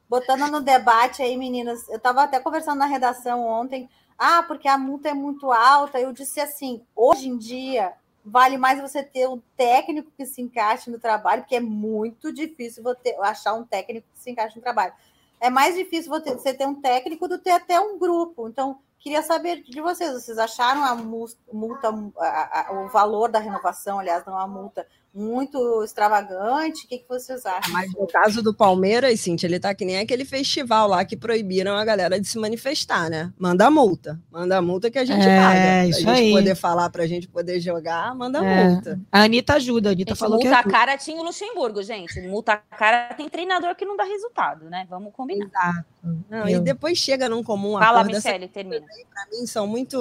[0.10, 1.88] botando no debate aí, meninas.
[1.90, 3.90] Eu estava até conversando na redação ontem.
[4.18, 6.00] Ah, porque a multa é muito alta.
[6.00, 10.90] Eu disse assim: hoje em dia, vale mais você ter um técnico que se encaixe
[10.90, 14.94] no trabalho, porque é muito difícil você achar um técnico que se encaixe no trabalho
[15.40, 18.48] é mais difícil você ter um técnico do que até um grupo.
[18.48, 24.00] Então, queria saber de vocês, vocês acharam a multa, a, a, o valor da renovação,
[24.00, 26.86] aliás, não a multa, muito extravagante?
[26.86, 27.72] O que, que vocês acham?
[27.72, 31.76] Mas no caso do Palmeiras, Cintia, ele tá que nem aquele festival lá que proibiram
[31.76, 33.34] a galera de se manifestar, né?
[33.40, 34.20] Manda multa.
[34.30, 35.86] Manda a multa que a gente é, paga.
[35.88, 38.70] Isso pra gente poder falar, pra gente poder jogar, manda é.
[38.70, 39.00] multa.
[39.10, 40.54] A Anitta ajuda, a Anitta gente, falou multa que.
[40.54, 42.22] Multa é cara tinha o Luxemburgo, gente.
[42.22, 44.86] Multa cara tem treinador que não dá resultado, né?
[44.90, 45.48] Vamos combinar.
[45.48, 46.26] Exato.
[46.30, 47.80] Não, e depois chega num comum.
[47.80, 48.86] Fala, Michele, termina.
[48.86, 49.98] Pra mim são muito.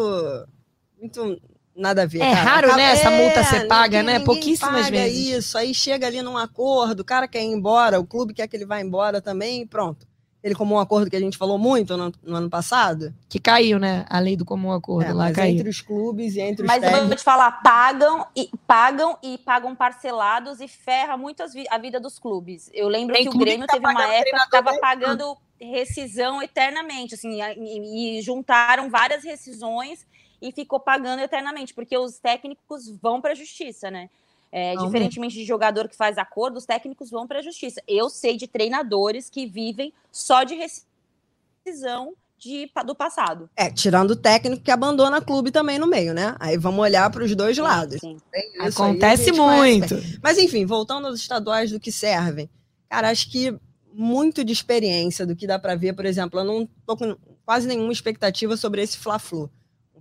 [0.99, 1.39] Muito
[1.77, 2.21] nada a ver.
[2.21, 2.43] É cara.
[2.43, 2.93] raro, né?
[2.93, 4.25] Essa multa é, ser paga, ninguém, né?
[4.25, 5.29] Pouquíssimas paga vezes.
[5.29, 8.57] Isso, aí chega ali num acordo, o cara quer ir embora, o clube quer que
[8.57, 10.07] ele vá embora também, pronto.
[10.45, 13.15] Ele comum acordo que a gente falou muito no, no, ano passado.
[13.31, 14.05] Que caiu, né?
[14.11, 15.55] A lei do comum acordo é, lá mas caiu.
[15.55, 17.01] entre os clubes e entre os Mas técnicos...
[17.01, 21.99] eu vou te falar, pagam e pagam e pagam parcelados e ferra muito a vida
[21.99, 22.71] dos clubes.
[22.75, 26.43] Eu lembro Tem que o Grêmio que tá teve uma época que estava pagando rescisão
[26.43, 30.07] eternamente, assim, e, e juntaram várias rescisões
[30.41, 34.11] e ficou pagando eternamente, porque os técnicos vão para a justiça, né?
[34.53, 37.83] É, diferentemente de jogador que faz acordo, os técnicos vão para a justiça.
[37.89, 43.51] Eu sei de treinadores que vivem só de rescisão de, do passado.
[43.57, 46.37] É, tirando o técnico que abandona clube também no meio, né?
[46.39, 48.01] Aí vamos olhar para os dois sim, lados.
[48.01, 48.19] Sim.
[48.61, 49.97] Acontece muito.
[50.23, 52.49] Mas enfim, voltando aos estaduais do que servem.
[52.89, 53.59] Cara, acho que
[53.95, 57.69] muito de experiência do que dá para ver, por exemplo, eu não tô com quase
[57.69, 59.51] nenhuma expectativa sobre esse Fla-Flu.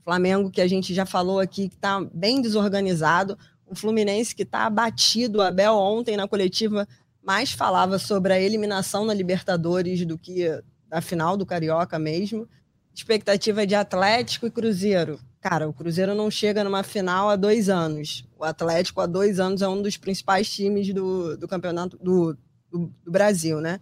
[0.03, 3.38] Flamengo, que a gente já falou aqui, que está bem desorganizado.
[3.65, 5.39] O Fluminense, que está abatido.
[5.39, 6.88] O Abel, ontem, na coletiva,
[7.23, 10.47] mais falava sobre a eliminação na Libertadores do que
[10.88, 12.47] da final do Carioca mesmo.
[12.93, 15.19] Expectativa de Atlético e Cruzeiro.
[15.39, 18.25] Cara, o Cruzeiro não chega numa final há dois anos.
[18.38, 22.38] O Atlético, há dois anos, é um dos principais times do, do campeonato do,
[22.73, 23.79] do, do Brasil, né?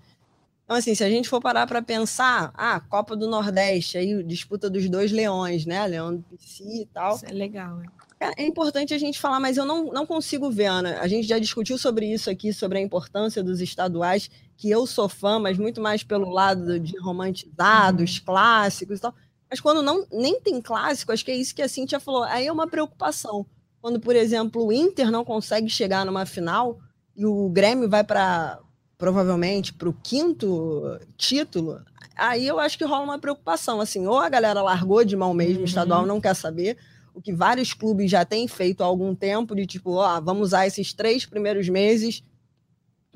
[0.65, 4.69] Então, assim, se a gente for parar para pensar, ah, Copa do Nordeste, aí disputa
[4.69, 5.86] dos dois leões, né?
[5.88, 7.15] Leão do PC e tal.
[7.15, 8.01] Isso é legal, é.
[8.38, 10.99] É importante a gente falar, mas eu não, não consigo ver, Ana.
[10.99, 15.10] A gente já discutiu sobre isso aqui, sobre a importância dos estaduais, que eu sou
[15.10, 18.25] fã, mas muito mais pelo lado de romantizados, uhum.
[18.25, 19.15] clássicos e tal.
[19.49, 22.23] Mas quando não nem tem clássico, acho que é isso que a Cintia falou.
[22.23, 23.45] Aí é uma preocupação.
[23.82, 26.80] Quando, por exemplo, o Inter não consegue chegar numa final
[27.17, 28.60] e o Grêmio vai para
[29.02, 31.82] provavelmente para o quinto título,
[32.16, 33.82] aí eu acho que rola uma preocupação.
[33.82, 35.66] Assim, ou a galera largou de mão mesmo, uhum.
[35.66, 36.78] estadual não quer saber,
[37.12, 40.68] o que vários clubes já têm feito há algum tempo, de tipo, ó, vamos usar
[40.68, 42.24] esses três primeiros meses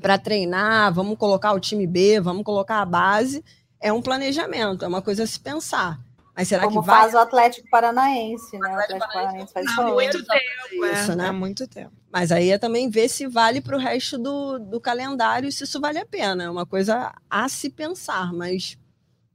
[0.01, 3.45] para treinar, vamos colocar o time B, vamos colocar a base.
[3.79, 5.99] É um planejamento, é uma coisa a se pensar.
[6.35, 7.01] Mas será Como que vai...
[7.01, 8.69] faz o Atlético Paranaense, né?
[8.69, 11.27] O Atlético Paranaense faz isso há muito tempo, isso, é, né?
[11.27, 11.93] Há muito tempo.
[12.11, 15.79] Mas aí é também ver se vale para o resto do, do calendário, se isso
[15.79, 16.43] vale a pena.
[16.43, 18.77] É uma coisa a se pensar, mas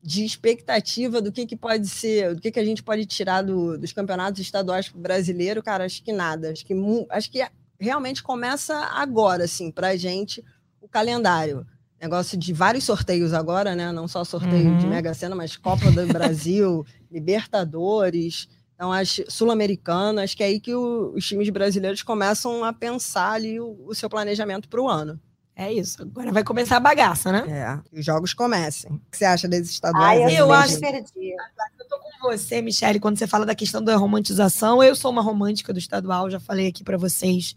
[0.02, 3.78] de expectativa do que, que pode ser, do que, que a gente pode tirar do,
[3.78, 6.50] dos campeonatos estaduais brasileiro, cara, acho que nada.
[6.50, 6.74] Acho que,
[7.10, 7.46] acho que
[7.78, 10.44] realmente começa agora, assim, para a gente,
[10.80, 11.66] o calendário.
[12.00, 13.92] Negócio de vários sorteios agora, né?
[13.92, 14.78] Não só sorteio uhum.
[14.78, 20.58] de Mega Sena, mas Copa do Brasil, Libertadores, então as sul-americanas, acho que é aí
[20.58, 24.88] que o, os times brasileiros começam a pensar ali o, o seu planejamento para o
[24.88, 25.20] ano.
[25.54, 26.00] É isso.
[26.00, 27.44] Agora vai começar a bagaça, né?
[27.46, 27.98] É.
[27.98, 28.90] Os jogos comecem.
[28.90, 30.22] O que você acha desses estaduais?
[30.22, 30.80] Ai, eu, eu acho.
[30.80, 31.34] Perdi.
[31.78, 34.82] Eu tô com você, Michele, quando você fala da questão da romantização.
[34.82, 37.54] Eu sou uma romântica do estadual, já falei aqui para vocês.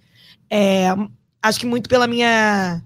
[0.49, 0.87] É,
[1.41, 2.83] acho que muito pela minha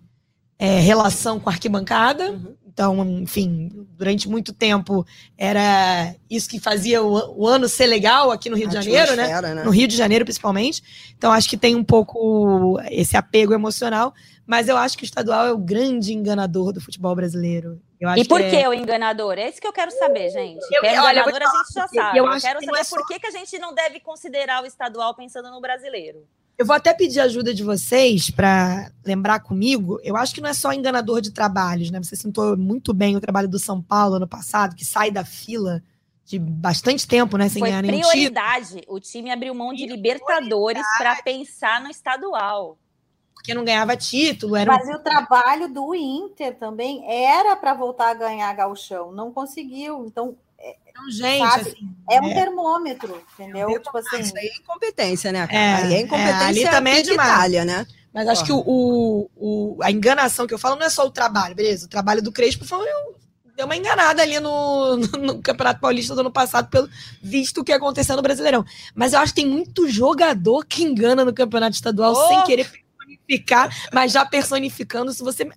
[0.59, 2.31] é, relação com a arquibancada.
[2.31, 2.55] Uhum.
[2.67, 5.03] Então, enfim, durante muito tempo
[5.35, 9.15] era isso que fazia o, o ano ser legal aqui no Rio a de Janeiro,
[9.15, 9.41] né?
[9.41, 9.63] né?
[9.63, 10.83] No Rio de Janeiro, principalmente.
[11.17, 14.13] Então, acho que tem um pouco esse apego emocional.
[14.47, 17.81] Mas eu acho que o estadual é o grande enganador do futebol brasileiro.
[18.15, 18.69] e por que, é...
[18.69, 19.37] o enganador?
[19.37, 20.63] É isso que eu quero saber, gente.
[20.71, 22.17] Eu, é enganador olha, a gente já sabe.
[22.17, 25.51] Eu, eu quero saber por que, que a gente não deve considerar o estadual pensando
[25.51, 26.25] no brasileiro.
[26.57, 29.99] Eu vou até pedir ajuda de vocês para lembrar comigo.
[30.03, 32.01] Eu acho que não é só enganador de trabalhos, né?
[32.01, 35.83] Você sentou muito bem o trabalho do São Paulo ano passado, que sai da fila
[36.25, 37.47] de bastante tempo, né?
[37.47, 38.81] Sem Foi ganhar nenhum prioridade.
[38.87, 42.79] O time abriu mão de Libertadores para pensar no estadual.
[43.35, 44.55] Porque não ganhava título.
[44.55, 44.93] Era Mas um...
[44.93, 49.11] o trabalho do Inter também era para voltar a ganhar galchão.
[49.11, 50.05] Não conseguiu.
[50.07, 53.69] Então, então, gente, assim, é um é, termômetro, entendeu?
[53.69, 54.19] É tipo assim.
[54.19, 55.47] Isso aí é incompetência, né?
[55.51, 57.29] É, aí é incompetência é, ali também é demais.
[57.29, 57.87] Itália, né?
[58.13, 61.53] Mas acho que o, o, a enganação que eu falo não é só o trabalho,
[61.53, 61.85] beleza?
[61.85, 62.87] O trabalho do Crespo foi
[63.55, 66.87] deu uma enganada ali no, no, no, Campeonato Paulista do ano passado, pelo
[67.21, 68.63] visto o que aconteceu no Brasileirão.
[68.93, 72.27] Mas eu acho que tem muito jogador que engana no Campeonato Estadual oh!
[72.27, 75.11] sem querer personificar, mas já personificando.
[75.11, 75.49] Se você,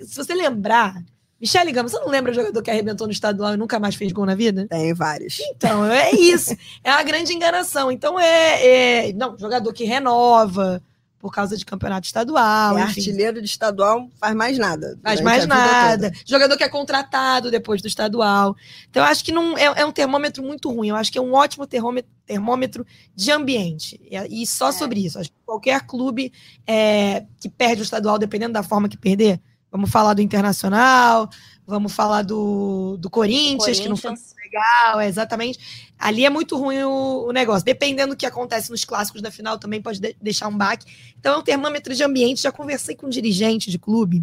[0.00, 1.02] se você lembrar
[1.42, 4.12] Michele Gama, você não lembra o jogador que arrebentou no estadual e nunca mais fez
[4.12, 4.68] gol na vida?
[4.68, 5.40] Tem vários.
[5.40, 6.56] Então, é isso.
[6.84, 7.90] é uma grande enganação.
[7.90, 9.12] Então, é, é.
[9.12, 10.80] Não, jogador que renova
[11.18, 12.78] por causa de campeonato estadual.
[12.78, 14.96] É artilheiro de estadual, faz mais nada.
[15.02, 16.12] Faz mais nada.
[16.24, 18.56] Jogador que é contratado depois do estadual.
[18.88, 20.90] Então, eu acho que não, é, é, um termômetro muito ruim.
[20.90, 24.00] Eu acho que é um ótimo termômetro, termômetro de ambiente.
[24.08, 24.72] E, e só é.
[24.72, 25.18] sobre isso.
[25.18, 26.32] Acho que qualquer clube
[26.64, 29.40] é, que perde o estadual, dependendo da forma que perder,
[29.72, 31.30] Vamos falar do Internacional,
[31.66, 33.80] vamos falar do, do Corinthians, Corinthians.
[33.80, 34.12] que não foi
[34.44, 35.58] legal, é, exatamente.
[35.98, 37.64] Ali é muito ruim o, o, negócio.
[37.64, 40.84] Dependendo do que acontece nos clássicos da final, também pode de, deixar um baque.
[41.18, 42.42] Então é um termômetro de ambiente.
[42.42, 44.22] Já conversei com um dirigente de clube,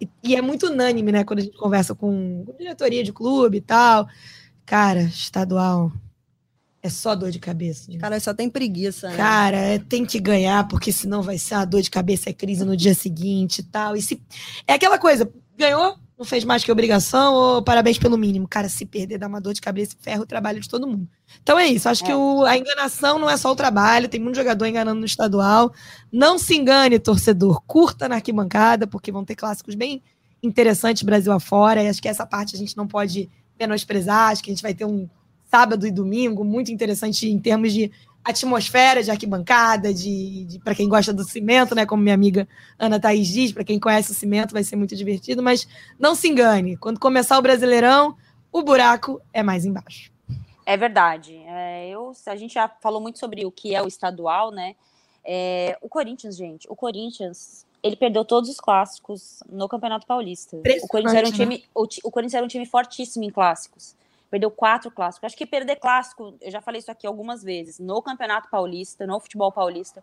[0.00, 1.24] e, e é muito unânime, né?
[1.24, 4.08] Quando a gente conversa com, com diretoria de clube e tal.
[4.64, 5.92] Cara, estadual,
[6.82, 7.90] é só dor de cabeça.
[7.90, 8.00] Gente.
[8.00, 9.08] Cara, só tem preguiça.
[9.08, 9.16] Né?
[9.16, 12.64] Cara, é, tem que ganhar, porque senão vai ser uma dor de cabeça, é crise
[12.64, 13.96] no dia seguinte e tal.
[13.96, 14.22] E se.
[14.66, 18.46] É aquela coisa, ganhou, não fez mais que obrigação, ou parabéns pelo mínimo.
[18.46, 21.08] Cara, se perder, dá uma dor de cabeça e ferra o trabalho de todo mundo.
[21.42, 21.88] Então é isso.
[21.88, 22.06] Acho é.
[22.06, 25.72] que o, a enganação não é só o trabalho, tem muito jogador enganando no estadual.
[26.12, 27.60] Não se engane, torcedor.
[27.66, 30.02] Curta na arquibancada, porque vão ter clássicos bem
[30.42, 31.82] interessantes Brasil afora.
[31.82, 34.30] E acho que essa parte a gente não pode menosprezar.
[34.30, 35.08] Acho que a gente vai ter um
[35.50, 37.90] sábado e domingo, muito interessante em termos de
[38.22, 41.86] atmosfera de arquibancada, de, de para quem gosta do cimento, né?
[41.86, 42.46] Como minha amiga
[42.78, 45.66] Ana Thaís diz, para quem conhece o cimento vai ser muito divertido, mas
[45.98, 48.16] não se engane, quando começar o Brasileirão,
[48.52, 50.12] o buraco é mais embaixo.
[50.66, 51.36] É verdade.
[51.46, 54.74] É, eu, a gente já falou muito sobre o que é o estadual, né?
[55.24, 60.58] É, o Corinthians, gente, o Corinthians, ele perdeu todos os clássicos no Campeonato Paulista.
[60.82, 61.36] O Corinthians, era um né?
[61.36, 63.96] time, o, o Corinthians era um time fortíssimo em clássicos
[64.30, 65.26] perdeu quatro clássicos.
[65.26, 69.18] Acho que perder clássico, eu já falei isso aqui algumas vezes, no Campeonato Paulista, no
[69.20, 70.02] futebol paulista,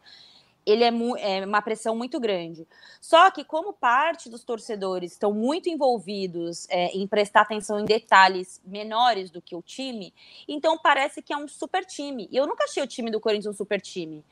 [0.65, 2.67] ele é, é, uma pressão muito grande.
[2.99, 8.59] Só que, como parte dos torcedores estão muito envolvidos é, em prestar atenção em detalhes
[8.65, 10.13] menores do que o time,
[10.47, 12.27] então parece que é um super time.
[12.31, 14.23] E eu nunca achei o time do Corinthians um super time.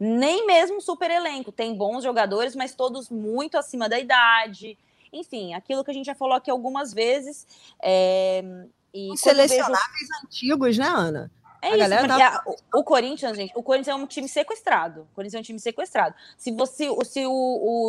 [0.00, 1.52] Nem mesmo um super elenco.
[1.52, 4.78] Tem bons jogadores, mas todos muito acima da idade.
[5.12, 7.46] Enfim, aquilo que a gente já falou aqui algumas vezes.
[7.80, 8.42] É,
[8.92, 10.26] e selecionáveis vejo...
[10.26, 11.30] antigos, né, Ana?
[11.62, 12.44] É a isso, galera tá...
[12.44, 15.02] a, o, Corinthians, gente, o Corinthians é um time sequestrado.
[15.02, 16.14] O Corinthians é um time sequestrado.
[16.36, 17.30] Se você, se o,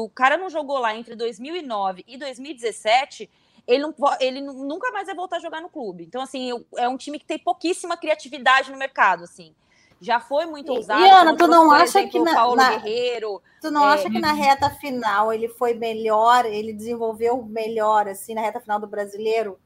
[0.03, 3.27] o cara não jogou lá entre 2009 e 2017,
[3.65, 6.03] ele, não, ele nunca mais vai voltar a jogar no clube.
[6.03, 9.55] Então, assim, é um time que tem pouquíssima criatividade no mercado, assim.
[9.99, 11.01] Já foi muito ousado.
[11.01, 13.41] E, Ana, tu não acha exemplo, que na, Paulo na, Guerreiro.
[13.59, 13.93] Tu não é...
[13.93, 18.79] acha que na reta final ele foi melhor, ele desenvolveu melhor, assim, na reta final
[18.79, 19.57] do brasileiro?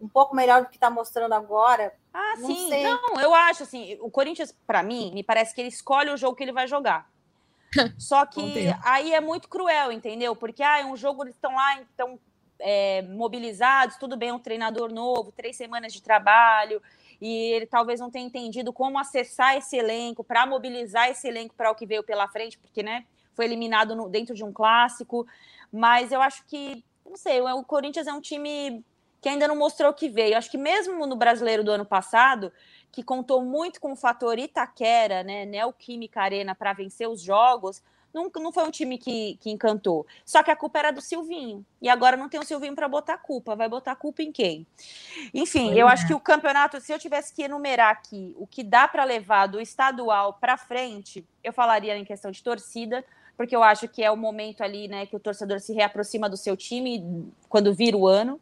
[0.00, 1.92] Um pouco melhor do que está mostrando agora.
[2.12, 2.68] Ah, não sim.
[2.68, 2.82] Sei.
[2.84, 6.36] Não, eu acho assim, o Corinthians, para mim, me parece que ele escolhe o jogo
[6.36, 7.08] que ele vai jogar.
[7.98, 10.34] Só que aí é muito cruel, entendeu?
[10.34, 12.18] Porque ah, é um jogo, eles estão lá, então
[12.58, 16.82] é, mobilizados, tudo bem, um treinador novo, três semanas de trabalho,
[17.20, 21.70] e ele talvez não tenha entendido como acessar esse elenco, para mobilizar esse elenco para
[21.70, 23.04] o que veio pela frente, porque né,
[23.34, 25.26] foi eliminado no, dentro de um clássico.
[25.72, 28.84] Mas eu acho que, não sei, o Corinthians é um time
[29.26, 30.38] que ainda não mostrou o que veio.
[30.38, 32.52] Acho que mesmo no brasileiro do ano passado,
[32.92, 37.82] que contou muito com o fator Itaquera, né, Neoquímica Arena, para vencer os jogos,
[38.14, 40.06] não, não foi um time que, que encantou.
[40.24, 41.66] Só que a culpa era do Silvinho.
[41.82, 43.56] E agora não tem o Silvinho para botar a culpa.
[43.56, 44.64] Vai botar a culpa em quem?
[45.34, 45.92] Enfim, eu é.
[45.92, 49.48] acho que o campeonato, se eu tivesse que enumerar aqui o que dá para levar
[49.48, 53.04] do estadual para frente, eu falaria em questão de torcida,
[53.36, 56.36] porque eu acho que é o momento ali, né, que o torcedor se reaproxima do
[56.36, 58.40] seu time quando vira o ano.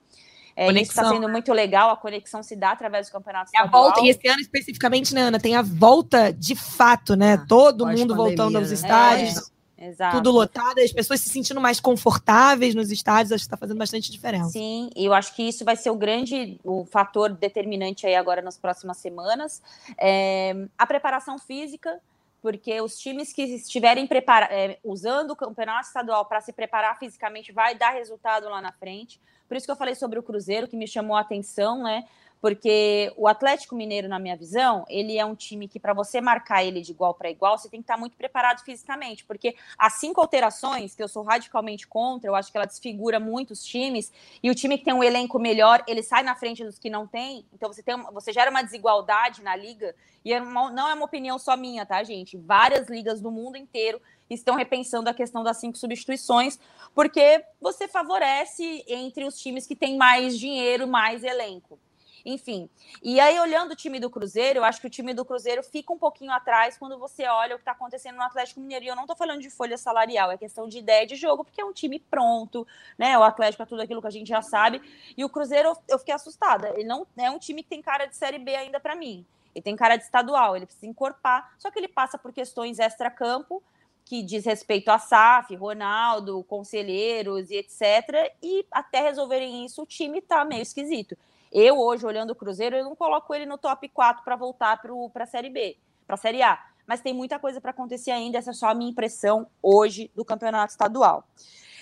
[0.57, 3.69] É, isso está sendo muito legal, a conexão se dá através do campeonato estadual.
[3.69, 7.35] a volta, e esse ano especificamente, né, Ana, tem a volta de fato, né?
[7.35, 8.75] Ah, Todo mundo voltando aos né?
[8.75, 9.51] estádios.
[9.51, 9.55] É.
[9.77, 10.17] Exato.
[10.17, 14.11] tudo lotado, as pessoas se sentindo mais confortáveis nos estádios, acho que está fazendo bastante
[14.11, 14.51] diferença.
[14.51, 18.41] Sim, e eu acho que isso vai ser o grande o fator determinante aí agora
[18.41, 19.61] nas próximas semanas.
[19.99, 22.01] É, a preparação física,
[22.41, 24.09] porque os times que estiverem
[24.51, 29.21] é, usando o campeonato estadual para se preparar fisicamente vai dar resultado lá na frente.
[29.49, 32.05] Por isso que eu falei sobre o Cruzeiro, que me chamou a atenção, né?
[32.45, 36.63] Porque o Atlético Mineiro, na minha visão, ele é um time que, para você marcar
[36.63, 39.25] ele de igual para igual, você tem que estar tá muito preparado fisicamente.
[39.25, 43.53] Porque as cinco alterações, que eu sou radicalmente contra, eu acho que ela desfigura muito
[43.53, 46.79] os times, e o time que tem um elenco melhor, ele sai na frente dos
[46.79, 47.47] que não tem.
[47.51, 51.39] Então você, tem, você gera uma desigualdade na liga, e é não é uma opinião
[51.39, 52.37] só minha, tá, gente?
[52.37, 56.59] Várias ligas do mundo inteiro estão repensando a questão das cinco substituições,
[56.95, 61.79] porque você favorece entre os times que têm mais dinheiro, mais elenco.
[62.25, 62.71] Enfim.
[63.03, 65.93] E aí, olhando o time do Cruzeiro, eu acho que o time do Cruzeiro fica
[65.93, 68.85] um pouquinho atrás quando você olha o que está acontecendo no Atlético Mineiro.
[68.87, 71.61] E eu não estou falando de folha salarial, é questão de ideia de jogo, porque
[71.61, 73.19] é um time pronto, né?
[73.19, 74.81] O Atlético é tudo aquilo que a gente já sabe.
[75.15, 76.71] E o Cruzeiro, eu fiquei assustada.
[76.71, 79.27] Ele não é um time que tem cara de Série B ainda para mim.
[79.55, 83.63] Ele tem cara de estadual, ele precisa encorpar, só que ele passa por questões extra-campo
[84.05, 88.33] que diz respeito a SAF, Ronaldo, conselheiros e etc.
[88.43, 91.17] E até resolverem isso, o time tá meio esquisito.
[91.51, 94.81] Eu, hoje, olhando o Cruzeiro, eu não coloco ele no top 4 para voltar
[95.13, 96.63] para a Série B, para a Série A.
[96.87, 100.25] Mas tem muita coisa para acontecer ainda, essa é só a minha impressão hoje do
[100.25, 101.27] campeonato estadual.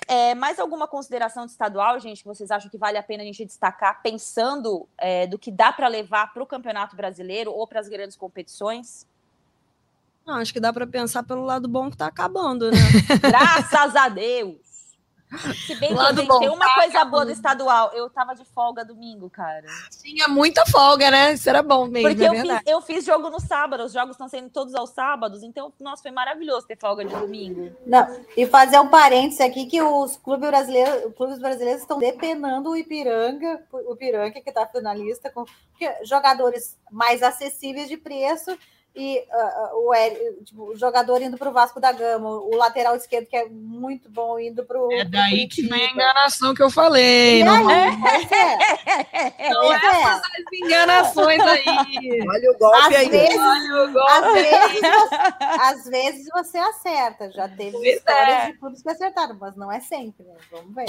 [0.06, 3.26] É, mais alguma consideração de estadual, gente, que vocês acham que vale a pena a
[3.26, 7.80] gente destacar, pensando é, do que dá para levar para o Campeonato Brasileiro ou para
[7.80, 9.06] as grandes competições?
[10.26, 12.78] Não, acho que dá para pensar pelo lado bom que está acabando, né?
[13.20, 14.72] Graças a Deus!
[15.66, 17.90] Se bem que tem uma coisa boa do estadual.
[17.94, 19.66] Eu tava de folga domingo, cara.
[20.02, 21.32] Tinha muita folga, né?
[21.32, 22.10] Isso era bom mesmo.
[22.10, 24.90] Porque é eu, fiz, eu, fiz, jogo no sábado, os jogos estão sendo todos aos
[24.90, 27.74] sábados, então, nossa, foi maravilhoso ter folga de domingo.
[27.86, 28.06] Não,
[28.36, 33.64] e fazer um parêntese aqui que os clubes brasileiros, clubes brasileiros estão depenando o Ipiranga,
[33.72, 35.46] o Ipiranga, que está finalista, com
[36.04, 38.56] jogadores mais acessíveis de preço
[38.94, 43.26] e uh, o, tipo, o jogador indo para o Vasco da Gama, o lateral esquerdo,
[43.26, 44.92] que é muito bom, indo para o.
[44.92, 47.40] É daí que vem a enganação que eu falei.
[47.40, 49.48] E não aí, é.
[49.48, 49.76] Então, é.
[49.76, 51.64] essas enganações aí.
[52.28, 53.08] Olha o golpe às aí.
[53.08, 54.10] Vezes, o golpe.
[54.10, 57.30] Às, vezes você, às vezes você acerta.
[57.32, 58.46] Já teve pois histórias é.
[58.46, 60.22] de clubes que acertaram, mas não é sempre.
[60.26, 60.34] Né?
[60.50, 60.84] Vamos ver.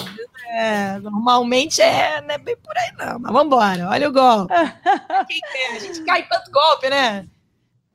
[0.50, 3.18] É, normalmente é, não é bem por aí, não.
[3.20, 3.90] Mas vamos embora.
[3.90, 4.54] Olha o golpe.
[5.54, 7.26] Quem A gente cai tanto golpe, né?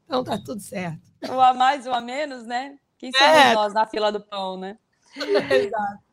[0.08, 0.98] Então tá tudo certo.
[1.28, 2.78] O a mais, o a menos, né?
[2.96, 3.52] Quem somos é.
[3.52, 4.78] nós na fila do pão, né?
[5.14, 6.08] Exato.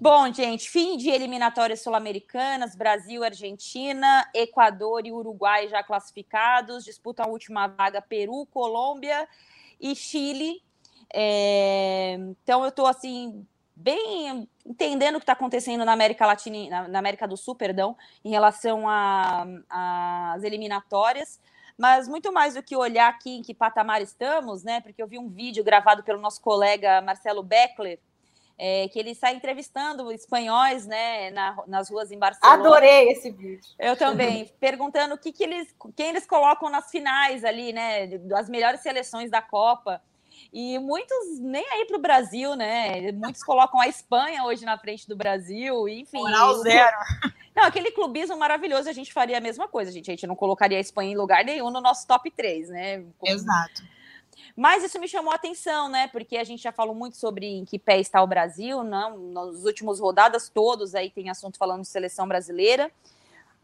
[0.00, 7.28] Bom, gente, fim de eliminatórias sul-americanas, Brasil, Argentina, Equador e Uruguai já classificados, disputam a
[7.28, 9.28] última vaga Peru, Colômbia
[9.78, 10.62] e Chile.
[11.12, 12.16] É...
[12.42, 16.98] Então eu estou assim bem entendendo o que está acontecendo na América Latina, na, na,
[16.98, 21.38] América do Sul, perdão, em relação às eliminatórias
[21.76, 24.80] mas muito mais do que olhar aqui em que patamar estamos, né?
[24.80, 27.98] Porque eu vi um vídeo gravado pelo nosso colega Marcelo Beckler,
[28.56, 32.60] é, que ele sai entrevistando espanhóis, né, na, nas ruas em Barcelona.
[32.60, 33.60] Adorei esse vídeo.
[33.78, 38.48] Eu também, perguntando o que, que eles, quem eles colocam nas finais ali, né, das
[38.48, 40.00] melhores seleções da Copa.
[40.52, 43.10] E muitos nem aí para o Brasil, né?
[43.12, 46.18] Muitos colocam a Espanha hoje na frente do Brasil, enfim.
[46.18, 46.96] Moral zero.
[47.54, 50.10] Não, aquele clubismo maravilhoso, a gente faria a mesma coisa, gente.
[50.10, 53.04] A gente não colocaria a Espanha em lugar nenhum no nosso top 3, né?
[53.22, 53.82] Exato.
[54.56, 56.08] Mas isso me chamou a atenção, né?
[56.08, 59.18] Porque a gente já falou muito sobre em que pé está o Brasil, não?
[59.18, 62.90] Nas últimas rodadas, todos aí tem assunto falando de seleção brasileira.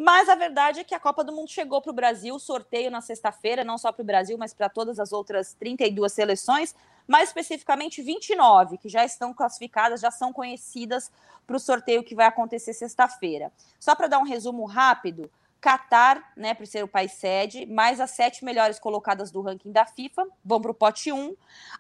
[0.03, 3.03] Mas a verdade é que a Copa do Mundo chegou para o Brasil, sorteio na
[3.03, 6.75] sexta-feira, não só para o Brasil, mas para todas as outras 32 seleções,
[7.07, 11.13] mais especificamente 29, que já estão classificadas, já são conhecidas
[11.47, 13.53] para o sorteio que vai acontecer sexta-feira.
[13.79, 15.31] Só para dar um resumo rápido,
[15.61, 19.85] Catar, né, por ser o país sede, mais as sete melhores colocadas do ranking da
[19.85, 21.37] FIFA, vão para o pote 1.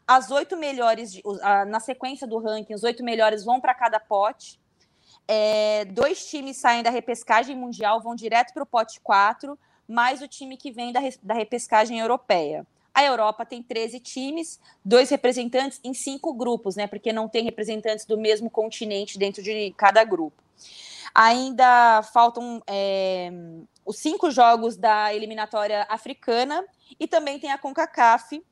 [0.06, 1.22] As oito melhores, de,
[1.66, 4.60] na sequência do ranking, os oito melhores vão para cada pote.
[5.32, 9.56] É, dois times saem da repescagem mundial, vão direto para o pote 4,
[9.86, 12.66] mais o time que vem da, da repescagem europeia.
[12.92, 16.88] A Europa tem 13 times, dois representantes em cinco grupos, né?
[16.88, 20.42] Porque não tem representantes do mesmo continente dentro de cada grupo.
[21.14, 23.30] Ainda faltam é,
[23.86, 26.64] os cinco jogos da eliminatória africana
[26.98, 28.42] e também tem a CONCACAF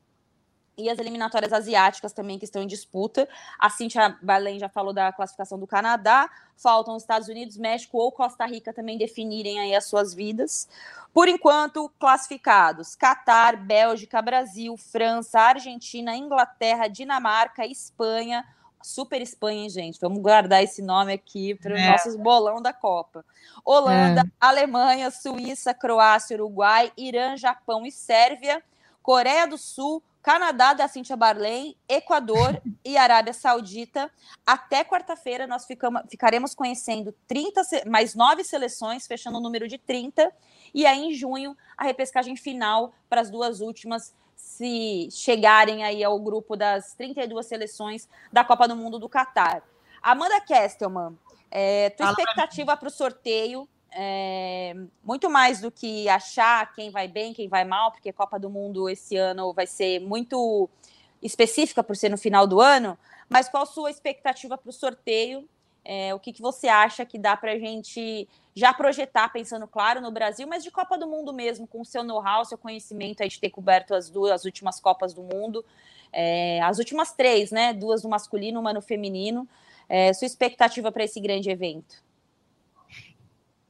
[0.79, 3.27] e as eliminatórias asiáticas também que estão em disputa.
[3.59, 6.29] A Cintia Balém já falou da classificação do Canadá.
[6.55, 10.67] Faltam os Estados Unidos, México ou Costa Rica também definirem aí as suas vidas.
[11.13, 18.45] Por enquanto, classificados: Catar, Bélgica, Brasil, França, Argentina, Inglaterra, Dinamarca, Espanha,
[18.81, 19.99] Super Espanha, hein, gente?
[19.99, 21.91] Vamos guardar esse nome aqui para os é.
[21.91, 23.25] nossos bolão da Copa.
[23.65, 24.31] Holanda, é.
[24.39, 28.63] Alemanha, Suíça, Croácia, Uruguai, Irã, Japão e Sérvia,
[29.01, 34.11] Coreia do Sul, Canadá da Cintia Barley, Equador e Arábia Saudita.
[34.45, 40.31] Até quarta-feira nós ficamos, ficaremos conhecendo 30 mais nove seleções, fechando o número de 30.
[40.73, 46.17] E aí, em junho, a repescagem final para as duas últimas se chegarem aí ao
[46.19, 49.63] grupo das 32 seleções da Copa do Mundo do Catar.
[50.01, 51.17] Amanda Kestelman,
[51.51, 57.33] é, tua expectativa para o sorteio, é, muito mais do que achar quem vai bem,
[57.33, 60.69] quem vai mal, porque a Copa do Mundo esse ano vai ser muito
[61.21, 65.47] específica por ser no final do ano, mas qual a sua expectativa para o sorteio?
[65.83, 70.01] É, o que, que você acha que dá para a gente já projetar, pensando, claro,
[70.01, 73.29] no Brasil, mas de Copa do Mundo mesmo, com o seu know-how, seu conhecimento aí
[73.29, 75.65] de ter coberto as duas as últimas Copas do Mundo,
[76.11, 77.73] é, as últimas três, né?
[77.73, 79.47] Duas no masculino, uma no feminino.
[79.87, 82.03] É, sua expectativa para esse grande evento?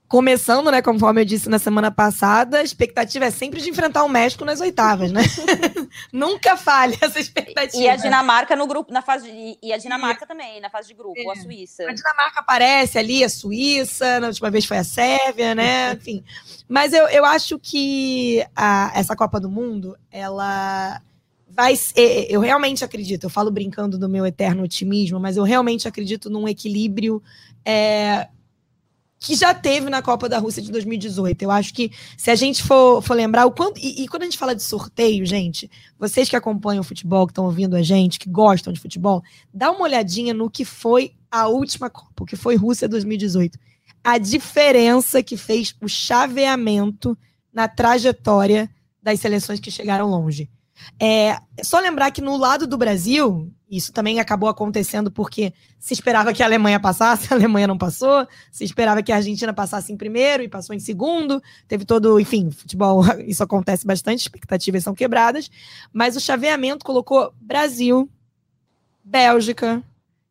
[0.10, 4.10] Começando, né, conforme eu disse na semana passada, a expectativa é sempre de enfrentar o
[4.10, 5.22] México nas oitavas, né?
[6.12, 7.84] Nunca falha essa expectativa.
[7.84, 10.95] E a Dinamarca no grupo, na fase de, e a Dinamarca também, na fase de
[10.95, 11.32] grupo, é.
[11.32, 11.84] a Suíça.
[11.84, 15.93] A Dinamarca aparece ali, a Suíça, na última vez foi a Sérvia, né?
[16.01, 16.24] Enfim.
[16.68, 20.99] Mas eu, eu acho que a, essa Copa do Mundo, ela
[21.47, 21.76] vai
[22.30, 26.47] eu realmente acredito, eu falo brincando do meu eterno otimismo, mas eu realmente acredito num
[26.47, 27.22] equilíbrio
[27.64, 28.28] é,
[29.20, 31.41] que já teve na Copa da Rússia de 2018.
[31.41, 33.78] Eu acho que se a gente for, for lembrar o quanto.
[33.80, 37.32] E, e, quando a gente fala de sorteio, gente, vocês que acompanham o futebol, que
[37.32, 39.22] estão ouvindo a gente, que gostam de futebol,
[39.53, 43.59] dá uma olhadinha no que foi a última Copa, que foi Rússia 2018.
[44.01, 47.17] A diferença que fez o chaveamento
[47.53, 48.70] na trajetória
[49.03, 50.49] das seleções que chegaram longe.
[50.99, 56.34] É só lembrar que no lado do Brasil, isso também acabou acontecendo porque se esperava
[56.34, 59.97] que a Alemanha passasse, a Alemanha não passou, se esperava que a Argentina passasse em
[59.97, 65.49] primeiro e passou em segundo, teve todo, enfim, futebol, isso acontece bastante, expectativas são quebradas,
[65.93, 68.09] mas o chaveamento colocou Brasil,
[69.03, 69.84] Bélgica,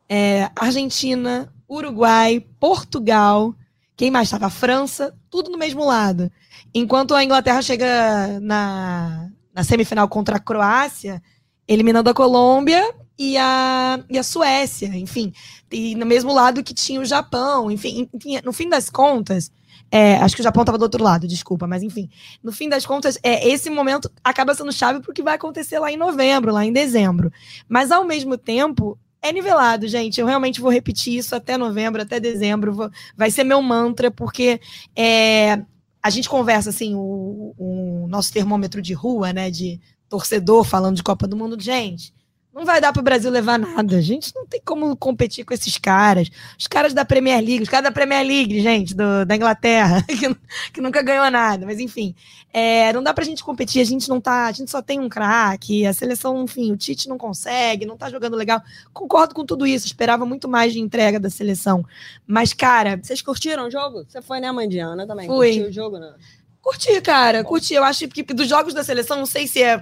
[0.09, 3.55] é, Argentina, Uruguai, Portugal,
[3.99, 4.49] quem mais estava?
[4.49, 6.30] França, tudo no mesmo lado.
[6.72, 9.28] Enquanto a Inglaterra chega na,
[9.59, 11.21] na semifinal contra a Croácia,
[11.67, 15.33] eliminando a Colômbia e a, e a Suécia, enfim.
[15.69, 18.09] E no mesmo lado que tinha o Japão, enfim,
[18.45, 19.51] no fim das contas,
[19.91, 22.09] é, acho que o Japão estava do outro lado, desculpa, mas enfim.
[22.41, 25.81] No fim das contas, é, esse momento acaba sendo chave para o que vai acontecer
[25.81, 27.33] lá em novembro, lá em dezembro.
[27.69, 30.21] Mas ao mesmo tempo, é nivelado, gente.
[30.21, 32.93] Eu realmente vou repetir isso até novembro, até dezembro.
[33.17, 34.61] Vai ser meu mantra, porque
[34.95, 35.65] é,
[36.09, 39.51] a gente conversa assim, o, o nosso termômetro de rua, né?
[39.51, 39.79] De
[40.09, 41.61] torcedor falando de Copa do Mundo.
[41.61, 42.15] Gente,
[42.53, 43.96] não vai dar para o Brasil levar nada.
[43.96, 46.28] A gente não tem como competir com esses caras.
[46.59, 50.34] Os caras da Premier League, os caras da Premier League, gente, do, da Inglaterra, que,
[50.72, 51.66] que, nunca ganhou nada.
[51.66, 52.14] Mas enfim,
[52.53, 53.80] é, não dá para a gente competir.
[53.80, 55.86] A gente não tá, a gente só tem um craque.
[55.86, 58.61] A seleção, enfim, o Tite não consegue, não tá jogando legal.
[58.92, 59.86] Concordo com tudo isso.
[59.86, 61.84] Esperava muito mais de entrega da seleção.
[62.26, 64.05] Mas cara, vocês curtiram o jogo?
[64.09, 65.26] Você foi né, Mandiana também?
[65.26, 65.53] Fui.
[65.53, 66.12] Curtiu o jogo, né?
[66.61, 67.75] Curti, cara, curti.
[67.75, 69.79] Eu acho que dos jogos da seleção, não sei se é.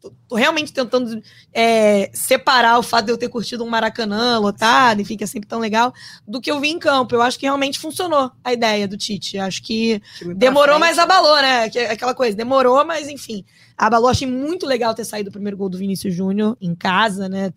[0.00, 1.20] Tô, tô realmente tentando
[1.52, 5.48] é, separar o fato de eu ter curtido um Maracanã lotado, enfim, que é sempre
[5.48, 5.92] tão legal,
[6.26, 7.14] do que eu vi em campo.
[7.14, 9.38] Eu acho que realmente funcionou a ideia do Tite.
[9.38, 10.00] Acho que
[10.36, 11.68] demorou, mas abalou, né?
[11.68, 13.44] Que, aquela coisa, demorou, mas enfim.
[13.76, 14.08] Abalou.
[14.08, 17.52] Achei muito legal ter saído o primeiro gol do Vinícius Júnior em casa, né?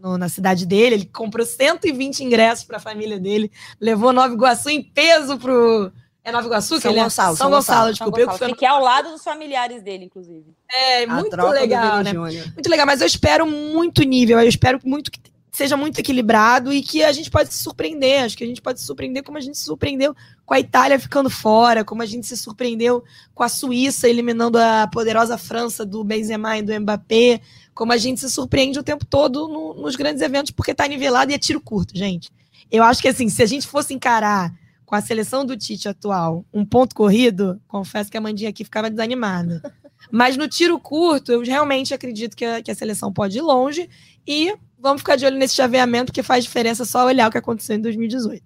[0.00, 0.94] No, na cidade dele.
[0.94, 5.92] Ele comprou 120 ingressos para a família dele, levou Nova Iguaçu em peso pro
[6.22, 6.68] É Nova Iguaçu?
[6.68, 7.02] São que ele é?
[7.04, 7.92] Gonçalo, São São Gonçalo, Gonçalo.
[8.12, 8.20] desculpa.
[8.20, 10.44] Eu que Fiquei ao lado dos familiares dele, inclusive.
[10.70, 12.10] É, A muito legal, né?
[12.12, 12.44] Júnior.
[12.54, 15.18] Muito legal, mas eu espero muito nível, eu espero muito que
[15.52, 18.22] seja muito equilibrado e que a gente pode se surpreender.
[18.24, 20.14] Acho que a gente pode se surpreender como a gente se surpreendeu
[20.46, 23.02] com a Itália ficando fora, como a gente se surpreendeu
[23.34, 27.40] com a Suíça eliminando a poderosa França do Benzema e do Mbappé,
[27.74, 31.30] como a gente se surpreende o tempo todo no- nos grandes eventos porque tá nivelado
[31.32, 32.30] e é tiro curto, gente.
[32.70, 34.52] Eu acho que assim, se a gente fosse encarar
[34.90, 38.90] com a seleção do Tite atual um ponto corrido, confesso que a Mandinha aqui ficava
[38.90, 39.62] desanimada.
[40.10, 43.88] Mas no tiro curto, eu realmente acredito que a, que a seleção pode ir longe
[44.26, 47.76] e vamos ficar de olho nesse chaveamento, porque faz diferença só olhar o que aconteceu
[47.76, 48.42] em 2018.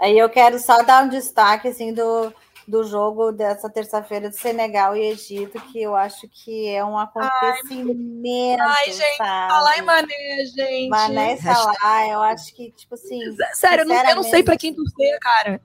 [0.00, 2.32] Aí eu quero só dar um destaque assim do,
[2.68, 8.62] do jogo dessa terça-feira de Senegal e Egito, que eu acho que é um acontecimento.
[8.62, 9.52] Ai, gente, sabe?
[9.52, 10.88] Falar em Mané, gente.
[10.90, 13.20] Mané e Salah, eu acho que, tipo assim.
[13.54, 15.58] Sério, eu não, eu não sei pra quem torcer, cara.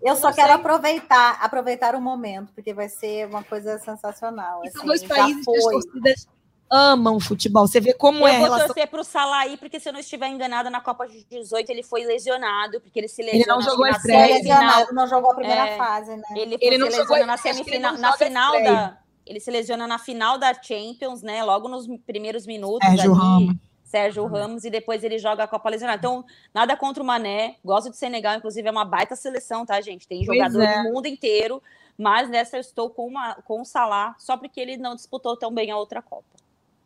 [0.00, 0.56] Eu só quero sei.
[0.56, 4.62] aproveitar, aproveitar o momento, porque vai ser uma coisa sensacional.
[4.64, 6.28] E são assim, dois países que as torcidas
[6.70, 7.66] amam futebol.
[7.66, 8.66] Você vê como eu é a vou relação.
[8.68, 11.82] torcer pro Salah aí, porque se eu não estiver enganada, na Copa de 18 ele
[11.82, 15.30] foi lesionado, porque ele se Ele lesionou não jogou a na estreia, lesionado, não jogou
[15.30, 15.76] a primeira É.
[15.76, 16.22] fase, né?
[16.32, 18.72] Ele, Ele ele não se jogou- lesiona na ele semifinal, na final estreia.
[18.74, 18.98] da.
[19.26, 21.42] Ele se lesiona na final da Champions, né?
[21.42, 22.86] Logo nos primeiros minutos.
[22.88, 23.56] Sérgio ali, Ramos.
[23.84, 25.98] Sérgio Ramos, e depois ele joga a Copa lesionado.
[25.98, 27.56] Então, nada contra o Mané.
[27.64, 30.06] Gosto de Senegal, inclusive, é uma baita seleção, tá, gente?
[30.08, 30.82] Tem jogador é.
[30.82, 31.62] do mundo inteiro,
[31.96, 35.52] mas nessa eu estou com, uma, com o Salah, só porque ele não disputou tão
[35.52, 36.24] bem a outra Copa.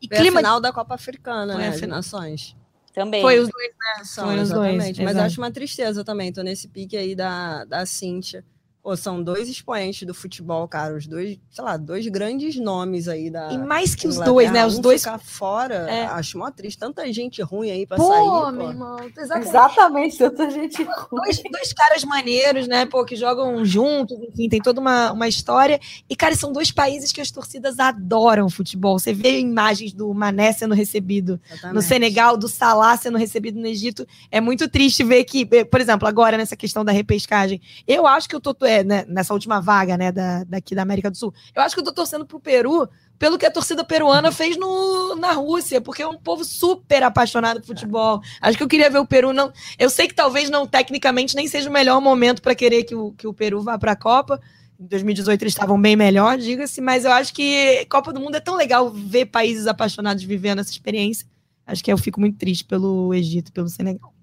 [0.01, 1.69] E Foi a clima final da Copa Africana, Foi né?
[1.69, 1.97] a final.
[1.97, 2.57] Nações.
[2.93, 3.23] Também.
[3.23, 4.05] foi os dois, né?
[4.05, 4.99] São, Foram os dois, exatamente.
[4.99, 5.27] Mas eu exato.
[5.27, 6.33] acho uma tristeza também.
[6.33, 8.45] Tô nesse pique aí da, da Cíntia.
[8.83, 10.97] Pô, são dois expoentes do futebol, cara.
[10.97, 13.53] Os dois, sei lá, dois grandes nomes aí da.
[13.53, 14.65] E mais que os dois, né?
[14.65, 15.03] Os Um dois.
[15.03, 16.07] ficar fora, É.
[16.07, 16.79] acho mó triste.
[16.79, 18.21] Tanta gente ruim aí pra Pô, sair.
[18.27, 18.51] Pô.
[18.53, 18.97] meu irmão.
[19.17, 19.49] Exatamente.
[19.49, 20.79] Exatamente, tanta gente.
[21.13, 22.87] dois, dois caras maneiros, né?
[22.87, 25.79] Pô, que jogam juntos, enfim, tem toda uma, uma história.
[26.09, 28.99] E, cara, são dois países que as torcidas adoram futebol.
[28.99, 31.85] Você vê imagens do Mané sendo recebido no Exatamente.
[31.85, 34.07] Senegal, do Salah sendo recebido no Egito.
[34.31, 38.27] É muito triste ver que, eh, por exemplo, agora nessa questão da repescagem, eu acho
[38.27, 41.35] que eu tô, é, né, nessa última vaga, né, da, daqui da América do Sul,
[41.55, 45.15] eu acho que eu tô torcendo pro Peru pelo que a torcida peruana fez no,
[45.17, 48.23] na Rússia, porque é um povo super apaixonado por futebol.
[48.41, 49.53] Acho que eu queria ver o Peru não.
[49.79, 53.13] Eu sei que talvez não tecnicamente nem seja o melhor momento para querer que o,
[53.13, 54.41] que o Peru vá para a Copa.
[54.81, 58.41] Em 2018 eles estavam bem melhor, diga-se, mas eu acho que Copa do Mundo é
[58.41, 61.27] tão legal ver países apaixonados vivendo essa experiência.
[61.67, 64.15] Acho que eu fico muito triste pelo Egito pelo Senegal.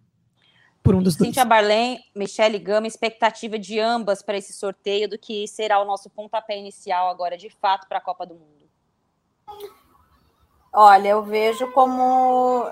[0.87, 1.27] Por um dos dois.
[1.27, 6.09] Cíntia Barlém, Michele Gama, expectativa de ambas para esse sorteio do que será o nosso
[6.09, 8.69] pontapé inicial agora, de fato, para a Copa do Mundo.
[10.71, 12.71] Olha, eu vejo como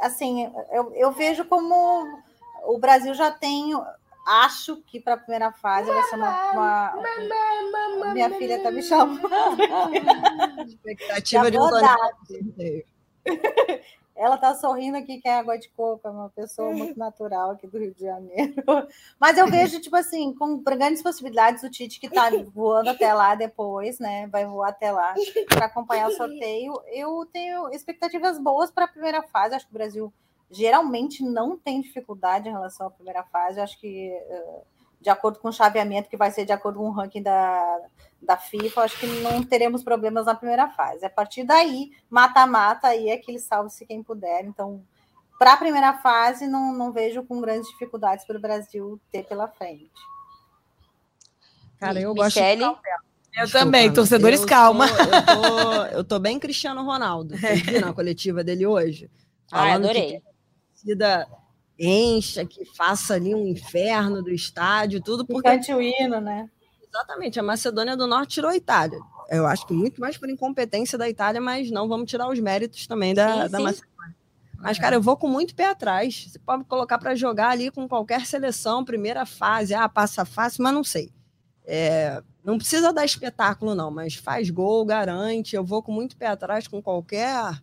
[0.00, 2.08] assim, eu, eu vejo como
[2.64, 3.72] o Brasil já tem,
[4.26, 9.20] acho que para a primeira fase vai ser uma, uma- minha filha está me chamando.
[10.66, 11.60] Expectativa de um.
[14.20, 17.66] Ela está sorrindo aqui que é água de coco, é uma pessoa muito natural aqui
[17.66, 18.54] do Rio de Janeiro.
[19.18, 23.34] Mas eu vejo, tipo assim, com grandes possibilidades o Tite que está voando até lá
[23.34, 24.26] depois, né?
[24.26, 25.14] Vai voar até lá
[25.48, 26.78] para acompanhar o sorteio.
[26.88, 29.54] Eu tenho expectativas boas para a primeira fase.
[29.54, 30.12] Acho que o Brasil
[30.50, 33.58] geralmente não tem dificuldade em relação à primeira fase.
[33.58, 34.62] Acho que, eh,
[35.00, 37.80] de acordo com o chaveamento, que vai ser de acordo com o ranking da,
[38.22, 41.04] da FIFA, acho que não teremos problemas na primeira fase.
[41.04, 44.44] A partir daí, mata-mata, aí é que ele salve-se quem puder.
[44.44, 44.82] Então,
[45.38, 49.48] para a primeira fase, não, não vejo com grandes dificuldades para o Brasil ter pela
[49.48, 49.90] frente.
[51.78, 52.74] Cara, eu gosto de Michele, Eu
[53.44, 54.86] Desculpa, também, torcedores, Eu calma.
[54.86, 57.38] tô- eu, tô, eu tô bem Cristiano Ronaldo.
[57.38, 59.10] Vocês viram a coletiva dele hoje?
[59.52, 60.16] ah, que adorei.
[60.16, 60.20] a
[60.72, 61.28] torcida
[61.78, 66.50] encha, que faça ali um inferno do estádio, tudo porque Cante o hino, né?
[66.90, 68.98] Exatamente a Macedônia do Norte tirou a Itália.
[69.28, 72.86] Eu acho que muito mais por incompetência da Itália, mas não vamos tirar os méritos
[72.86, 73.64] também da, Sim, da sim.
[73.64, 73.90] Macedônia.
[74.62, 76.26] Mas, cara, eu vou com muito pé atrás.
[76.28, 80.74] Você pode colocar para jogar ali com qualquer seleção, primeira fase, ah, passa fácil, mas
[80.74, 81.10] não sei.
[81.64, 85.56] É, não precisa dar espetáculo, não, mas faz gol, garante.
[85.56, 87.58] Eu vou com muito pé atrás com qualquer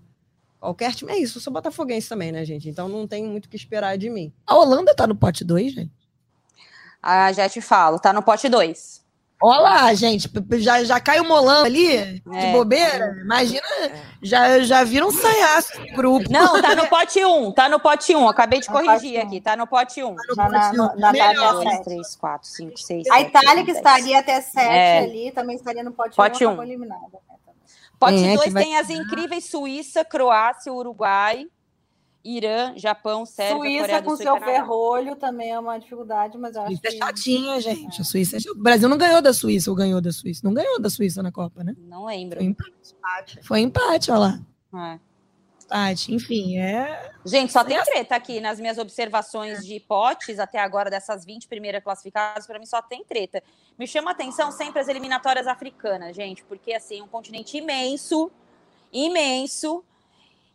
[0.60, 1.12] qualquer time.
[1.12, 2.68] É isso, eu sou botafoguense também, né, gente?
[2.68, 4.34] Então não tem muito o que esperar de mim.
[4.46, 5.92] A Holanda tá no pote 2, gente.
[7.02, 9.06] Ah, já te falo, tá no pote 2.
[9.42, 10.28] Olha lá, gente,
[10.58, 12.52] já, já cai o molão ali, de É.
[12.52, 13.16] bobeira.
[13.22, 13.62] Imagina,
[14.22, 16.32] já, já viram um sanhaço no grupo.
[16.32, 18.28] Não, tá no pote 1, tá no pote 1.
[18.28, 19.28] Acabei de Tá no corrigir um.
[19.28, 20.16] aqui, tá no pote 1.
[20.36, 21.12] Na, na, na.
[21.14, 21.84] Itália 2, sete.
[21.84, 24.98] 3, 4, 5, 6, A Itália, que estaria até 7 É.
[25.00, 26.64] ali, também estaria no pote 1, Pote um.
[26.64, 27.02] eliminada.
[27.12, 27.20] né.
[28.00, 31.46] Pote Quem é que 2 vai tem as incríveis Suíça, Croácia, Uruguai.
[32.28, 34.52] Irã, Japão, Sérvia, Suíça Coreia do com Sul seu Canadá.
[34.52, 36.98] ferrolho também é uma dificuldade, mas eu acho Suíça é que...
[36.98, 38.02] chatinha, gente.
[38.02, 38.52] A Suíça é...
[38.52, 40.42] O Brasil não ganhou da Suíça, ou ganhou da Suíça?
[40.44, 41.74] Não ganhou da Suíça na Copa, né?
[41.78, 42.38] Não lembro.
[42.40, 43.40] Foi empate.
[43.42, 44.40] Foi empate, olha lá.
[44.94, 45.00] É.
[45.64, 46.14] Empate.
[46.14, 47.12] Enfim, é.
[47.26, 51.82] Gente, só tem treta aqui nas minhas observações de potes até agora, dessas 20 primeiras
[51.82, 53.42] classificadas, para mim só tem treta.
[53.80, 58.30] Me chama a atenção sempre as eliminatórias africanas, gente, porque assim, um continente imenso,
[58.92, 59.84] imenso.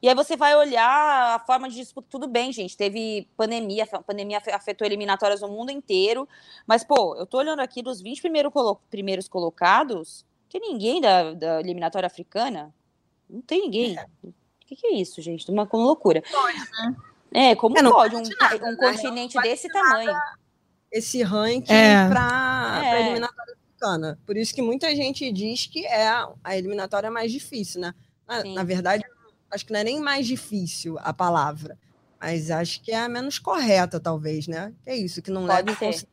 [0.02, 4.02] E aí você vai olhar a forma de disputa, tudo bem, gente, teve pandemia, a
[4.02, 6.28] pandemia afe- afetou eliminatórias no mundo inteiro,
[6.66, 11.32] mas, pô, eu tô olhando aqui dos 20 primeiro colo- primeiros colocados, tem ninguém da,
[11.34, 12.74] da eliminatória africana?
[13.30, 13.96] Não tem ninguém.
[14.24, 14.32] O
[14.66, 15.48] que, que é isso, gente?
[15.50, 16.20] Uma, uma loucura.
[17.32, 18.76] É, como É, pode um, nada, um né?
[18.76, 20.12] continente desse tamanho?
[20.90, 22.08] Esse ranking É.
[22.08, 22.90] para É.
[22.90, 24.18] a eliminatória africana.
[24.26, 27.94] Por isso que muita gente diz que é a eliminatória mais difícil, né?
[28.26, 29.02] Na, na verdade,
[29.52, 31.78] acho que não é nem mais difícil a palavra,
[32.20, 34.72] mas acho que é a menos correta, talvez, né?
[34.86, 36.08] É isso, que não Pode leva em ser.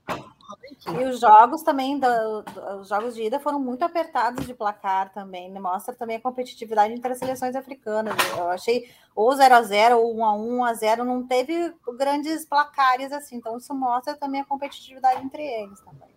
[0.88, 5.14] E os jogos também, da- do- os jogos de ida foram muito apertados de placar
[5.14, 5.52] também.
[5.52, 5.60] né?
[5.60, 8.16] Mostra também a competitividade entre as seleções africanas.
[8.36, 13.36] Eu achei ou 0x0 ou 1x1, 1x0, não teve grandes placares assim.
[13.36, 16.09] Então isso mostra também a competitividade entre eles também.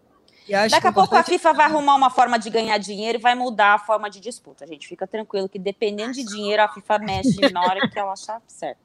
[0.49, 3.19] E acho Daqui a pouco a importante- FIFA vai arrumar uma forma de ganhar dinheiro
[3.19, 4.67] e vai mudar a forma de disputa.
[4.67, 8.41] Gente, fica tranquilo que dependendo de dinheiro, a FIFA mexe na hora que ela achar
[8.47, 8.79] certo.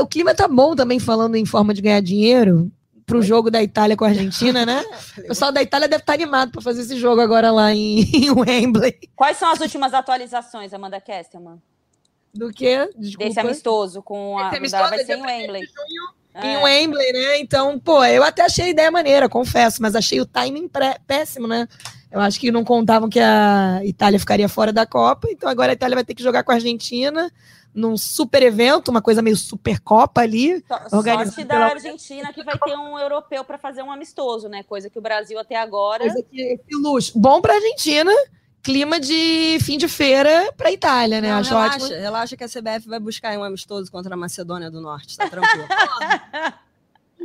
[0.00, 2.70] O clima tá bom também, falando em forma de ganhar dinheiro,
[3.04, 4.82] pro jogo da Itália com a Argentina, né?
[5.18, 8.30] O pessoal da Itália deve estar animado para fazer esse jogo agora lá em, em
[8.30, 8.98] Wembley.
[9.14, 11.60] Quais são as últimas atualizações, Amanda Kesterman?
[12.32, 12.88] Do que?
[12.96, 13.28] Desculpa.
[13.28, 14.46] Desse amistoso com a.
[14.46, 15.62] Esse amistoso vai é ser em Wembley.
[15.62, 16.58] em É.
[16.58, 17.38] Wembley, né?
[17.38, 21.46] Então, pô, eu até achei a ideia maneira, confesso, mas achei o timing pré- péssimo,
[21.46, 21.68] né?
[22.10, 25.74] Eu acho que não contavam que a Itália ficaria fora da Copa, então agora a
[25.74, 27.30] Itália vai ter que jogar com a Argentina
[27.74, 30.62] num super evento, uma coisa meio super Copa ali.
[30.90, 34.62] Sorte da Argentina que vai ter um europeu para fazer um amistoso, né?
[34.62, 36.00] Coisa que o Brasil até agora.
[36.04, 37.18] Coisa que esse luxo.
[37.18, 38.12] Bom pra Argentina,
[38.62, 41.30] clima de fim de feira pra Itália, né?
[41.30, 42.00] Não, acho relaxa, ótimo.
[42.00, 45.66] relaxa que a CBF vai buscar um amistoso contra a Macedônia do Norte, tá tranquilo.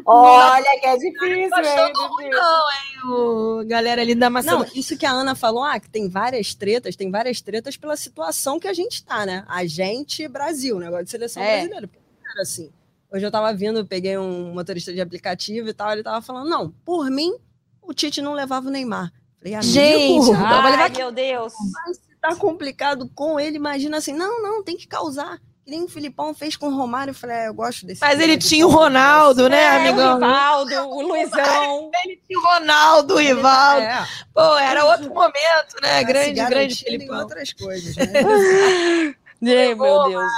[0.06, 1.94] Olha que é difícil, Não hein?
[1.94, 2.30] difícil.
[2.32, 4.72] Não, hein, o galera ali da Não, Macedônia.
[4.76, 8.60] isso que a Ana falou, ah, que tem várias tretas, tem várias tretas pela situação
[8.60, 9.44] que a gente tá, né?
[9.48, 11.58] A gente, Brasil, negócio de seleção É.
[11.58, 11.88] brasileira.
[11.88, 12.70] Porque não era assim.
[13.12, 16.48] Hoje eu tava vindo, eu peguei um motorista de aplicativo e tal, ele tava falando,
[16.50, 17.34] não, por mim,
[17.82, 19.12] o Tite não levava o Neymar.
[19.40, 21.54] Falei, amigo, Gente, vai Ai, levar meu Deus.
[21.86, 25.38] mas se tá complicado com ele, imagina assim, não, não, tem que causar.
[25.64, 27.12] Que nem o Filipão fez com o Romário.
[27.12, 28.00] Eu falei, é, eu gosto desse.
[28.00, 30.12] Mas cara ele tinha o Ronaldo, né, É, amigão?
[30.12, 31.92] O Rivaldo, o Luizão.
[32.06, 33.82] Ele tinha o Ronaldo, o Rivaldo.
[33.82, 35.90] É, Pô, era outro momento, né?
[35.92, 37.20] tá se grande, grande Filipão.
[37.20, 38.06] outras coisas, né?
[39.44, 40.32] Ai, meu Deus.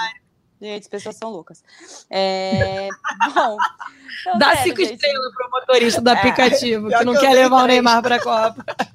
[0.62, 1.64] Gente, as pessoas são loucas.
[2.10, 2.90] É...
[3.34, 3.56] Bom.
[4.22, 4.94] então, Dá sério, cinco gente.
[4.96, 7.68] estrelas pro motorista do aplicativo, pior que não que quer levar o.
[7.68, 8.66] Neymar pra Copa.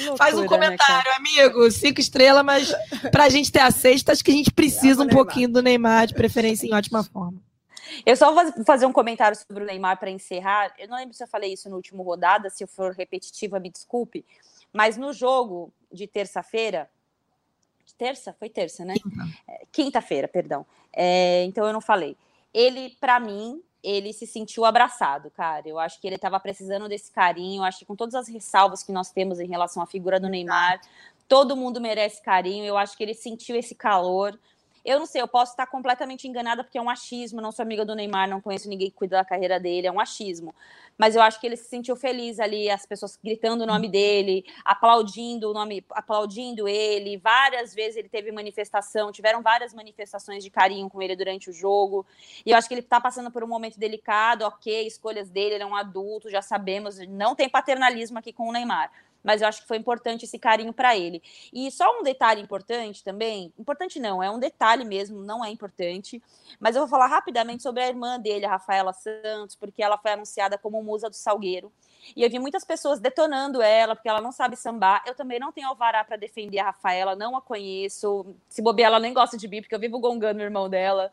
[0.00, 1.70] Loucura, Faz um né, comentário, amigo.
[1.70, 2.74] Cinco estrelas, mas
[3.10, 6.14] pra gente ter a sexta, acho que a gente precisa um pouquinho do Neymar, de
[6.14, 7.38] preferência em ótima forma.
[8.04, 10.72] Eu só vou faz- fazer um comentário sobre o Neymar para encerrar.
[10.78, 13.70] Eu não lembro se eu falei isso no último rodada, se eu for repetitiva, me
[13.70, 14.24] desculpe.
[14.72, 16.90] Mas no jogo de terça-feira.
[17.96, 18.34] Terça?
[18.38, 18.94] Foi terça, né?
[19.48, 20.66] É, Quinta-feira, perdão.
[20.92, 22.14] É, então eu não falei.
[22.52, 25.62] Ele, para mim, ele se sentiu abraçado, cara.
[25.64, 27.60] Eu acho que ele estava precisando desse carinho.
[27.60, 30.28] Eu acho que com todas as ressalvas que nós temos em relação à figura do
[30.28, 30.80] Neymar,
[31.28, 32.64] todo mundo merece carinho.
[32.64, 34.36] Eu acho que ele sentiu esse calor.
[34.86, 37.40] Eu não sei, eu posso estar completamente enganada porque é um achismo.
[37.40, 39.98] Não sou amiga do Neymar, não conheço ninguém que cuida da carreira dele, é um
[39.98, 40.54] achismo.
[40.96, 44.44] Mas eu acho que ele se sentiu feliz ali, as pessoas gritando o nome dele,
[44.64, 47.16] aplaudindo o nome, aplaudindo ele.
[47.16, 52.06] Várias vezes ele teve manifestação, tiveram várias manifestações de carinho com ele durante o jogo.
[52.46, 55.64] E eu acho que ele está passando por um momento delicado, ok, escolhas dele, ele
[55.64, 58.92] é um adulto, já sabemos, não tem paternalismo aqui com o Neymar.
[59.22, 61.22] Mas eu acho que foi importante esse carinho para ele.
[61.52, 66.22] E só um detalhe importante também, importante não, é um detalhe mesmo, não é importante,
[66.60, 70.12] mas eu vou falar rapidamente sobre a irmã dele, a Rafaela Santos, porque ela foi
[70.12, 71.72] anunciada como musa do Salgueiro.
[72.14, 75.02] E eu vi muitas pessoas detonando ela, porque ela não sabe sambar.
[75.06, 78.26] Eu também não tenho alvará para defender a Rafaela, não a conheço.
[78.48, 81.10] Se bobear, ela nem gosta de mim, porque eu vivo gongando o irmão dela.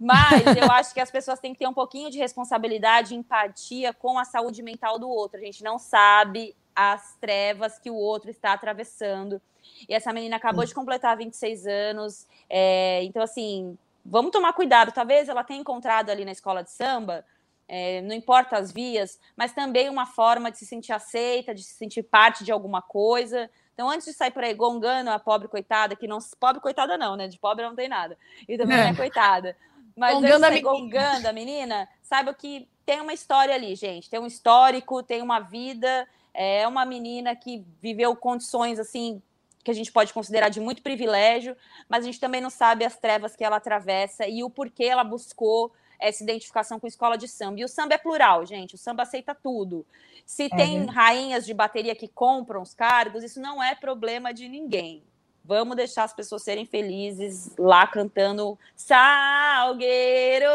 [0.00, 3.92] Mas eu acho que as pessoas têm que ter um pouquinho de responsabilidade e empatia
[3.92, 5.38] com a saúde mental do outro.
[5.38, 9.40] A gente não sabe as trevas que o outro está atravessando.
[9.88, 12.26] E essa menina acabou de completar 26 anos.
[12.48, 14.92] é, então, assim, vamos tomar cuidado.
[14.92, 17.24] Talvez ela tenha encontrado ali na escola de samba,
[17.68, 21.74] é, não importa as vias, mas também uma forma de se sentir aceita, de se
[21.74, 23.48] sentir parte de alguma coisa.
[23.72, 26.18] Então, antes de sair por aí gongando a pobre coitada, que não.
[26.38, 27.28] Pobre coitada, não, né?
[27.28, 28.18] De pobre não tem nada.
[28.46, 29.56] E também não é coitada.
[29.96, 34.10] Mas Gongando antes de gongando a menina, saiba que tem uma história ali, gente.
[34.10, 36.06] Tem um histórico, tem uma vida.
[36.34, 39.20] É uma menina que viveu condições assim
[39.62, 41.56] que a gente pode considerar de muito privilégio,
[41.88, 45.04] mas a gente também não sabe as trevas que ela atravessa e o porquê ela
[45.04, 47.60] buscou essa identificação com escola de samba.
[47.60, 48.74] E o samba é plural, gente.
[48.74, 49.86] O samba aceita tudo.
[50.26, 54.48] Se É tem rainhas de bateria que compram os cargos, isso não é problema de
[54.48, 55.04] ninguém.
[55.44, 60.46] Vamos deixar as pessoas serem felizes lá cantando Salgueiro.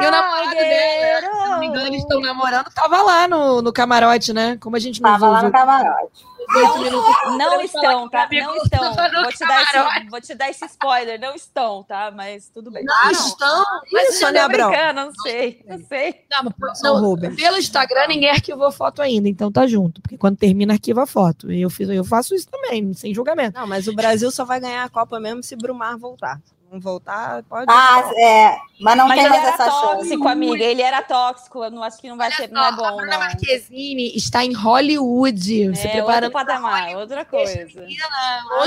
[0.00, 3.72] e o namorado dela, se não me engano, eles estão namorando, tava lá no, no
[3.72, 4.56] camarote, né?
[4.60, 6.26] Como a gente não Tava viu lá no camarote.
[6.56, 7.38] Oito minutos.
[7.38, 8.28] Não estão, tá?
[8.30, 8.94] Não estão.
[8.94, 11.20] Vou te, dar esse, vou te dar esse spoiler.
[11.20, 12.10] Não estão, tá?
[12.10, 12.84] Mas tudo bem.
[12.84, 13.64] Não estão.
[13.92, 14.70] Mas Isso, Sônia Abrão.
[14.94, 16.24] não sei, não sei.
[16.30, 20.00] Não, mas, não, pelo Instagram ninguém arquivou foto ainda, então tá junto.
[20.00, 21.50] Porque quando termina, arquiva a foto.
[21.52, 23.58] E eu, fiz, eu faço isso também, sem julgamento.
[23.58, 26.40] Não, mas o Brasil só vai ganhar a Copa mesmo se Brumar voltar.
[26.72, 27.66] Se voltar, pode.
[27.68, 28.56] Ah, é.
[28.80, 29.80] Mas não Mas tem mais essa chance.
[29.80, 30.64] tóxico, amiga.
[30.64, 31.64] Ele era tóxico.
[31.64, 33.18] Eu não acho que não vai Olha ser, só, não é a bom, Bruna não.
[33.18, 37.66] Marquezine está em Hollywood, se É outro preparando para patamar, outra coisa.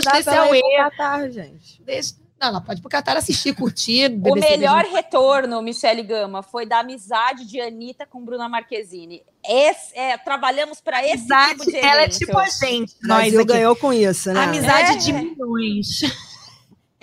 [0.04, 0.90] Dá desse pra é o erro.
[0.92, 1.82] Catar, gente.
[1.84, 4.12] Deixa- Não, ela pode pro Catar assistir, curtir.
[4.24, 9.24] O melhor retorno, Michele Gama, foi da amizade de Anitta com Bruna Marquezine.
[9.44, 12.94] Esse, é, trabalhamos para esse Amizade, tipo de ela é tipo a gente.
[13.02, 14.44] Nós ganhou com isso, né?
[14.44, 14.96] Amizade É.
[14.98, 16.02] de milhões.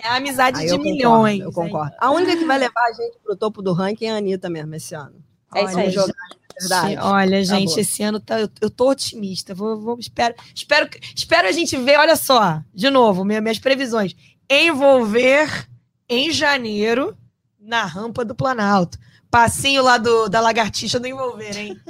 [0.03, 1.39] É a amizade Aí de eu concordo, milhões.
[1.41, 1.95] Eu concordo.
[1.99, 4.75] A única que vai levar a gente pro topo do ranking é a Anitta mesmo
[4.75, 5.15] esse ano.
[5.55, 5.91] É isso aí.
[5.91, 6.97] Jogar de verdade.
[7.01, 9.55] Olha, gente, esse ano tá, eu, eu tô otimista.
[9.55, 14.15] Vou, vou- espero, espero, espero a gente ver, olha só, de novo, minha- minhas previsões.
[14.49, 15.67] Envolver
[16.09, 17.17] em janeiro
[17.59, 18.97] na rampa do Planalto.
[19.33, 21.81] Passinho lá do, da lagartixa do envolver, hein?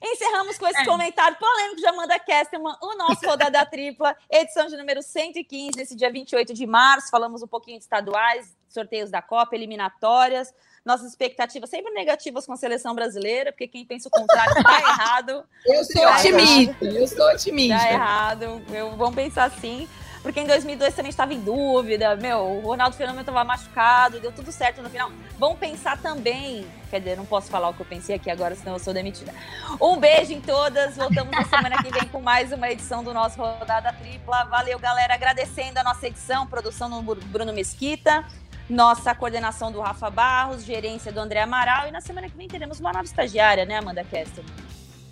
[0.00, 0.84] Encerramos com esse É.
[0.84, 6.12] comentário polêmico de Amanda Kesterman, o nosso Rodada Tripla, edição de número 115, nesse dia
[6.12, 7.10] 28 de março.
[7.10, 10.54] Falamos um pouquinho de estaduais, sorteios da Copa, eliminatórias.
[10.84, 15.44] Nossas expectativas sempre negativas com a seleção brasileira, porque quem pensa o contrário está errado.
[15.66, 17.78] Eu sou Tá otimista, eu sou otimista.
[17.78, 18.62] Tá errado.
[18.72, 19.88] Eu, vamos pensar assim.
[20.24, 22.16] Porque em 2002 também estava em dúvida.
[22.16, 25.12] Meu, o Ronaldo Fenômeno estava machucado, deu tudo certo no final.
[25.38, 26.66] Vamos pensar também.
[26.88, 29.34] Quer dizer, não posso falar o que eu pensei aqui agora, senão eu sou demitida.
[29.78, 30.96] Um beijo em todas.
[30.96, 34.44] Voltamos na semana que vem com mais uma edição do nosso Rodada Tripla.
[34.44, 35.12] Valeu, galera.
[35.12, 38.24] Agradecendo a nossa edição, produção do Bruno Mesquita.
[38.66, 41.86] Nossa coordenação do Rafa Barros, gerência do André Amaral.
[41.88, 44.42] E na semana que vem teremos uma nova estagiária, né, Amanda Kester?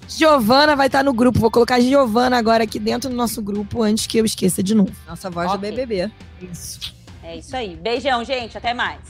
[0.09, 1.39] Giovana vai estar no grupo.
[1.39, 4.75] Vou colocar a Giovana agora aqui dentro do nosso grupo antes que eu esqueça de
[4.75, 4.93] novo.
[5.07, 5.59] Nossa voz Ok.
[5.59, 6.11] do BBB.
[6.41, 6.95] Isso.
[7.23, 7.77] É isso aí.
[7.77, 8.59] Beijão, gente.
[8.59, 9.01] Até mais.